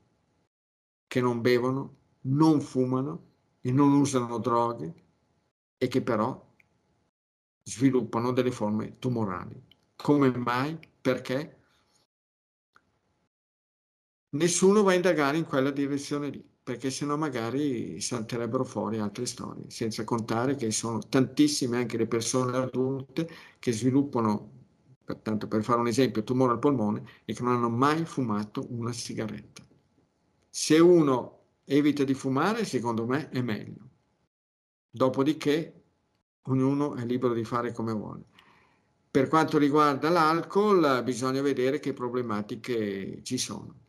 che 1.06 1.20
non 1.20 1.40
bevono, 1.40 1.96
non 2.22 2.60
fumano 2.60 3.26
e 3.60 3.72
non 3.72 3.92
usano 3.92 4.38
droghe 4.38 4.94
e 5.78 5.88
che 5.88 6.02
però 6.02 6.46
sviluppano 7.62 8.32
delle 8.32 8.52
forme 8.52 8.98
tumorali. 8.98 9.60
Come 9.96 10.36
mai? 10.36 10.78
Perché? 11.00 11.58
nessuno 14.30 14.82
va 14.82 14.92
a 14.92 14.94
indagare 14.94 15.36
in 15.38 15.44
quella 15.44 15.70
direzione 15.70 16.28
lì, 16.28 16.47
perché 16.68 16.90
sennò 16.90 17.16
magari 17.16 17.98
salterebbero 17.98 18.62
fuori 18.62 18.98
altre 18.98 19.24
storie, 19.24 19.70
senza 19.70 20.04
contare 20.04 20.54
che 20.54 20.70
sono 20.70 20.98
tantissime 20.98 21.78
anche 21.78 21.96
le 21.96 22.06
persone 22.06 22.54
adulte 22.58 23.26
che 23.58 23.72
sviluppano, 23.72 24.50
tanto 25.22 25.48
per 25.48 25.62
fare 25.62 25.80
un 25.80 25.86
esempio, 25.86 26.24
tumore 26.24 26.52
al 26.52 26.58
polmone 26.58 27.04
e 27.24 27.32
che 27.32 27.42
non 27.42 27.54
hanno 27.54 27.70
mai 27.70 28.04
fumato 28.04 28.66
una 28.68 28.92
sigaretta. 28.92 29.66
Se 30.50 30.78
uno 30.78 31.38
evita 31.64 32.04
di 32.04 32.12
fumare, 32.12 32.66
secondo 32.66 33.06
me 33.06 33.30
è 33.30 33.40
meglio. 33.40 33.88
Dopodiché 34.90 35.84
ognuno 36.42 36.96
è 36.96 37.06
libero 37.06 37.32
di 37.32 37.44
fare 37.44 37.72
come 37.72 37.94
vuole. 37.94 38.24
Per 39.10 39.28
quanto 39.28 39.56
riguarda 39.56 40.10
l'alcol, 40.10 41.02
bisogna 41.02 41.40
vedere 41.40 41.78
che 41.78 41.94
problematiche 41.94 43.22
ci 43.22 43.38
sono 43.38 43.86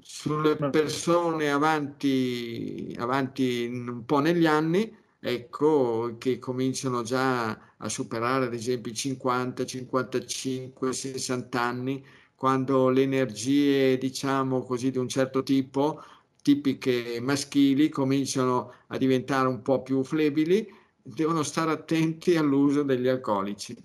sulle 0.00 0.56
persone 0.56 1.50
avanti, 1.50 2.94
avanti 2.98 3.66
un 3.66 4.04
po' 4.04 4.20
negli 4.20 4.46
anni, 4.46 4.94
ecco, 5.18 6.16
che 6.18 6.38
cominciano 6.38 7.02
già 7.02 7.50
a 7.76 7.88
superare 7.88 8.46
ad 8.46 8.54
esempio 8.54 8.92
i 8.92 8.94
50, 8.94 9.64
55, 9.64 10.92
60 10.92 11.60
anni, 11.60 12.04
quando 12.34 12.88
le 12.88 13.02
energie, 13.02 13.98
diciamo 13.98 14.62
così, 14.62 14.90
di 14.90 14.98
un 14.98 15.08
certo 15.08 15.42
tipo, 15.42 16.02
tipiche 16.42 17.20
maschili, 17.20 17.88
cominciano 17.88 18.72
a 18.88 18.98
diventare 18.98 19.48
un 19.48 19.62
po' 19.62 19.82
più 19.82 20.02
flebili, 20.02 20.66
devono 21.02 21.42
stare 21.42 21.70
attenti 21.70 22.36
all'uso 22.36 22.82
degli 22.82 23.08
alcolici, 23.08 23.76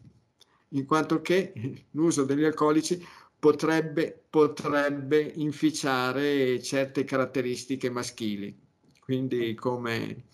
in 0.70 0.86
quanto 0.86 1.22
che 1.22 1.54
l'uso 1.92 2.24
degli 2.24 2.44
alcolici 2.44 3.04
potrebbe, 3.40 4.26
potrebbe 4.30 5.20
inficiare 5.20 6.62
certe 6.62 7.04
caratteristiche 7.04 7.90
maschili. 7.90 8.58
Quindi 9.00 9.54
come, 9.56 10.26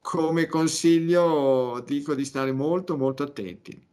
come 0.00 0.46
consiglio 0.46 1.82
dico 1.86 2.14
di 2.14 2.24
stare 2.24 2.52
molto 2.52 2.96
molto 2.96 3.22
attenti. 3.22 3.88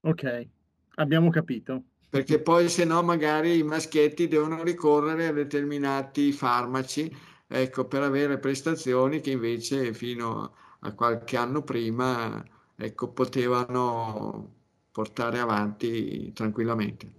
Ok, 0.00 0.48
abbiamo 0.96 1.30
capito. 1.30 1.82
Perché 2.10 2.40
poi 2.40 2.68
se 2.68 2.84
no 2.84 3.02
magari 3.02 3.58
i 3.58 3.62
maschietti 3.62 4.28
devono 4.28 4.62
ricorrere 4.62 5.26
a 5.26 5.32
determinati 5.32 6.32
farmaci 6.32 7.14
ecco, 7.46 7.86
per 7.86 8.02
avere 8.02 8.38
prestazioni 8.38 9.20
che 9.20 9.30
invece 9.30 9.92
fino 9.92 10.54
a 10.80 10.92
qualche 10.94 11.36
anno 11.36 11.62
prima 11.62 12.42
ecco, 12.76 13.08
potevano 13.12 14.54
portare 14.90 15.38
avanti 15.38 16.32
tranquillamente. 16.32 17.12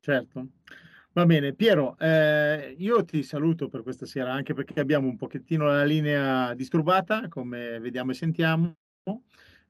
Certo. 0.00 0.48
Va 1.12 1.26
bene, 1.26 1.52
Piero, 1.54 1.96
eh, 1.98 2.74
io 2.78 3.04
ti 3.04 3.22
saluto 3.22 3.68
per 3.68 3.82
questa 3.82 4.06
sera, 4.06 4.32
anche 4.32 4.54
perché 4.54 4.78
abbiamo 4.80 5.08
un 5.08 5.16
pochettino 5.16 5.66
la 5.66 5.84
linea 5.84 6.54
disturbata, 6.54 7.28
come 7.28 7.78
vediamo 7.80 8.12
e 8.12 8.14
sentiamo. 8.14 8.76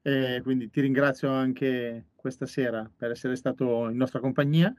Eh, 0.03 0.39
quindi 0.43 0.69
ti 0.69 0.81
ringrazio 0.81 1.29
anche 1.29 2.07
questa 2.15 2.45
sera 2.45 2.89
per 2.95 3.11
essere 3.11 3.35
stato 3.35 3.89
in 3.89 3.97
nostra 3.97 4.19
compagnia. 4.19 4.73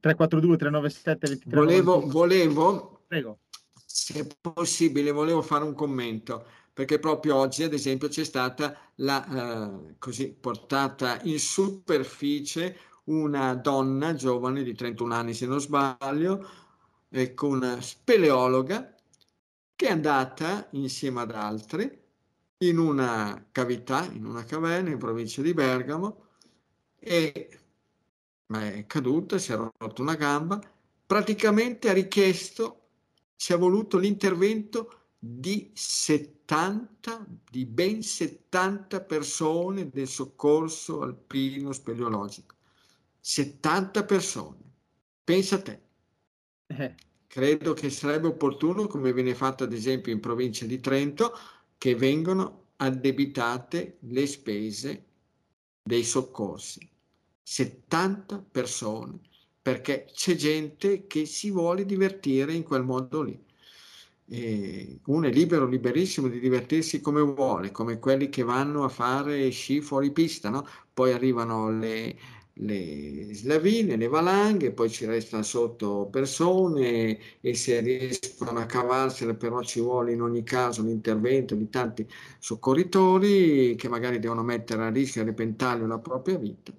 342 0.00 0.56
397 0.56 1.28
23 1.28 1.60
volevo, 1.60 2.00
volevo 2.06 3.02
Prego. 3.06 3.38
se 3.86 4.28
possibile, 4.40 5.10
volevo 5.10 5.42
fare 5.42 5.64
un 5.64 5.74
commento 5.74 6.46
perché 6.72 7.00
proprio 7.00 7.34
oggi, 7.34 7.64
ad 7.64 7.72
esempio, 7.72 8.06
c'è 8.06 8.22
stata 8.22 8.76
la 8.96 9.72
eh, 9.88 9.94
così 9.98 10.32
portata 10.32 11.18
in 11.24 11.40
superficie 11.40 12.76
una 13.08 13.54
donna 13.54 14.14
giovane 14.14 14.62
di 14.62 14.74
31 14.74 15.14
anni 15.14 15.34
se 15.34 15.46
non 15.46 15.60
sbaglio, 15.60 16.48
ecco 17.08 17.46
una 17.46 17.80
speleologa 17.80 18.94
che 19.74 19.86
è 19.86 19.90
andata 19.90 20.68
insieme 20.72 21.20
ad 21.20 21.30
altri 21.32 22.06
in 22.58 22.78
una 22.78 23.46
cavità, 23.52 24.04
in 24.12 24.24
una 24.24 24.44
caverna 24.44 24.90
in 24.90 24.98
provincia 24.98 25.42
di 25.42 25.54
Bergamo 25.54 26.26
e 26.98 27.60
è 28.46 28.86
caduta, 28.86 29.38
si 29.38 29.52
è 29.52 29.56
rotta 29.56 30.02
una 30.02 30.14
gamba, 30.14 30.60
praticamente 31.06 31.88
ha 31.88 31.92
richiesto, 31.92 32.88
ci 33.36 33.52
è 33.52 33.58
voluto 33.58 33.98
l'intervento 33.98 35.10
di 35.18 35.70
70, 35.74 37.26
di 37.50 37.66
ben 37.66 38.02
70 38.02 39.02
persone 39.02 39.90
del 39.90 40.08
soccorso 40.08 41.02
alpino 41.02 41.72
speleologico. 41.72 42.57
70 43.30 44.04
persone. 44.04 44.56
Pensa 45.22 45.56
a 45.56 45.60
te. 45.60 45.80
Eh. 46.66 46.94
Credo 47.26 47.74
che 47.74 47.90
sarebbe 47.90 48.28
opportuno, 48.28 48.86
come 48.86 49.12
viene 49.12 49.34
fatto 49.34 49.64
ad 49.64 49.74
esempio 49.74 50.14
in 50.14 50.20
provincia 50.20 50.64
di 50.64 50.80
Trento, 50.80 51.36
che 51.76 51.94
vengano 51.94 52.68
addebitate 52.76 53.98
le 54.00 54.26
spese 54.26 55.04
dei 55.82 56.04
soccorsi. 56.04 56.88
70 57.42 58.46
persone, 58.50 59.20
perché 59.60 60.06
c'è 60.10 60.34
gente 60.34 61.06
che 61.06 61.26
si 61.26 61.50
vuole 61.50 61.84
divertire 61.84 62.54
in 62.54 62.62
quel 62.62 62.82
modo 62.82 63.20
lì. 63.20 63.38
E 64.30 65.00
uno 65.04 65.26
è 65.26 65.30
libero, 65.30 65.66
liberissimo 65.66 66.28
di 66.28 66.40
divertirsi 66.40 67.02
come 67.02 67.20
vuole, 67.20 67.72
come 67.72 67.98
quelli 67.98 68.30
che 68.30 68.42
vanno 68.42 68.84
a 68.84 68.88
fare 68.88 69.50
sci 69.50 69.82
fuori 69.82 70.12
pista, 70.12 70.48
no? 70.48 70.66
Poi 70.94 71.12
arrivano 71.12 71.70
le, 71.70 72.16
le 72.60 73.34
slavine, 73.34 73.96
le 73.96 74.08
valanghe, 74.08 74.72
poi 74.72 74.90
ci 74.90 75.04
restano 75.04 75.42
sotto 75.42 76.08
persone 76.10 77.18
e 77.40 77.54
se 77.54 77.80
riescono 77.80 78.58
a 78.58 78.66
cavarsene 78.66 79.34
però 79.34 79.62
ci 79.62 79.80
vuole 79.80 80.12
in 80.12 80.22
ogni 80.22 80.42
caso 80.42 80.82
l'intervento 80.82 81.54
di 81.54 81.68
tanti 81.68 82.08
soccorritori 82.38 83.76
che 83.76 83.88
magari 83.88 84.18
devono 84.18 84.42
mettere 84.42 84.84
a 84.84 84.90
rischio 84.90 85.20
e 85.20 85.24
a 85.24 85.26
repentaglio 85.28 85.86
la 85.86 85.98
propria 85.98 86.36
vita. 86.36 86.72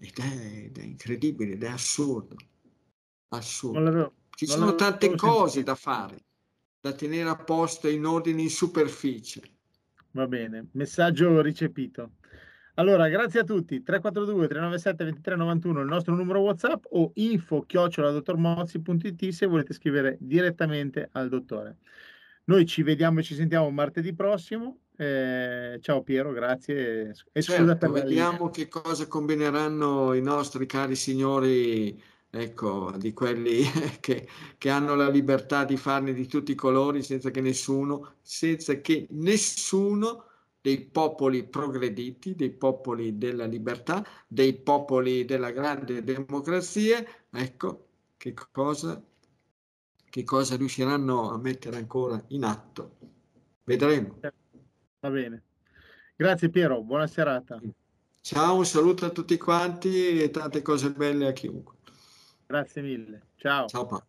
Ed 0.00 0.18
è, 0.18 0.64
ed 0.66 0.78
è 0.78 0.82
incredibile, 0.82 1.52
ed 1.52 1.62
è 1.62 1.68
assurdo. 1.68 2.36
Assurdo. 3.28 4.14
Ci 4.30 4.46
sono 4.46 4.74
tante 4.74 5.14
cose 5.16 5.62
da 5.62 5.74
fare, 5.74 6.24
da 6.80 6.92
tenere 6.92 7.28
a 7.28 7.36
posto 7.36 7.88
in 7.88 8.04
ordine 8.04 8.42
in 8.42 8.50
superficie. 8.50 9.42
Va 10.12 10.26
bene, 10.26 10.68
messaggio 10.72 11.40
ricepito. 11.40 12.12
Allora, 12.78 13.08
grazie 13.08 13.40
a 13.40 13.44
tutti. 13.44 13.82
342 13.82 14.46
397 14.46 15.02
2391 15.02 15.80
il 15.80 15.86
nostro 15.88 16.14
numero 16.14 16.40
WhatsApp 16.40 16.84
o 16.90 17.10
info 17.14 17.62
chioccioladottormozzi.it 17.66 19.28
se 19.30 19.46
volete 19.46 19.74
scrivere 19.74 20.16
direttamente 20.20 21.08
al 21.12 21.28
dottore. 21.28 21.78
Noi 22.44 22.66
ci 22.66 22.84
vediamo 22.84 23.18
e 23.18 23.24
ci 23.24 23.34
sentiamo 23.34 23.68
martedì 23.70 24.14
prossimo. 24.14 24.78
Eh, 24.96 25.78
ciao 25.82 26.02
Piero, 26.04 26.30
grazie. 26.30 27.14
E 27.32 27.42
certo, 27.42 27.90
vediamo 27.90 28.48
che 28.50 28.68
cosa 28.68 29.08
combineranno 29.08 30.14
i 30.14 30.22
nostri 30.22 30.64
cari 30.66 30.94
signori, 30.94 32.00
ecco, 32.30 32.94
di 32.96 33.12
quelli 33.12 33.60
che, 33.98 34.28
che 34.56 34.70
hanno 34.70 34.94
la 34.94 35.08
libertà 35.08 35.64
di 35.64 35.76
farne 35.76 36.12
di 36.12 36.28
tutti 36.28 36.52
i 36.52 36.56
colori 36.56 37.02
senza 37.02 37.32
che 37.32 37.40
nessuno, 37.40 38.14
senza 38.22 38.80
che 38.80 39.08
nessuno 39.10 40.27
dei 40.68 40.84
popoli 40.84 41.44
progrediti, 41.44 42.34
dei 42.34 42.50
popoli 42.50 43.16
della 43.16 43.46
libertà, 43.46 44.06
dei 44.26 44.52
popoli 44.52 45.24
della 45.24 45.50
grande 45.50 46.04
democrazia, 46.04 47.02
ecco 47.30 47.86
che 48.18 48.34
cosa, 48.52 49.02
che 50.10 50.24
cosa 50.24 50.56
riusciranno 50.56 51.30
a 51.30 51.38
mettere 51.38 51.78
ancora 51.78 52.22
in 52.28 52.44
atto. 52.44 52.98
Vedremo. 53.64 54.20
Va 55.00 55.10
bene. 55.10 55.42
Grazie 56.14 56.50
Piero, 56.50 56.82
buona 56.82 57.06
serata. 57.06 57.58
Ciao, 58.20 58.56
un 58.56 58.66
saluto 58.66 59.06
a 59.06 59.10
tutti 59.10 59.38
quanti 59.38 60.20
e 60.20 60.28
tante 60.30 60.60
cose 60.60 60.90
belle 60.90 61.28
a 61.28 61.32
chiunque. 61.32 61.76
Grazie 62.44 62.82
mille. 62.82 63.22
Ciao. 63.36 63.68
Ciao. 63.68 64.07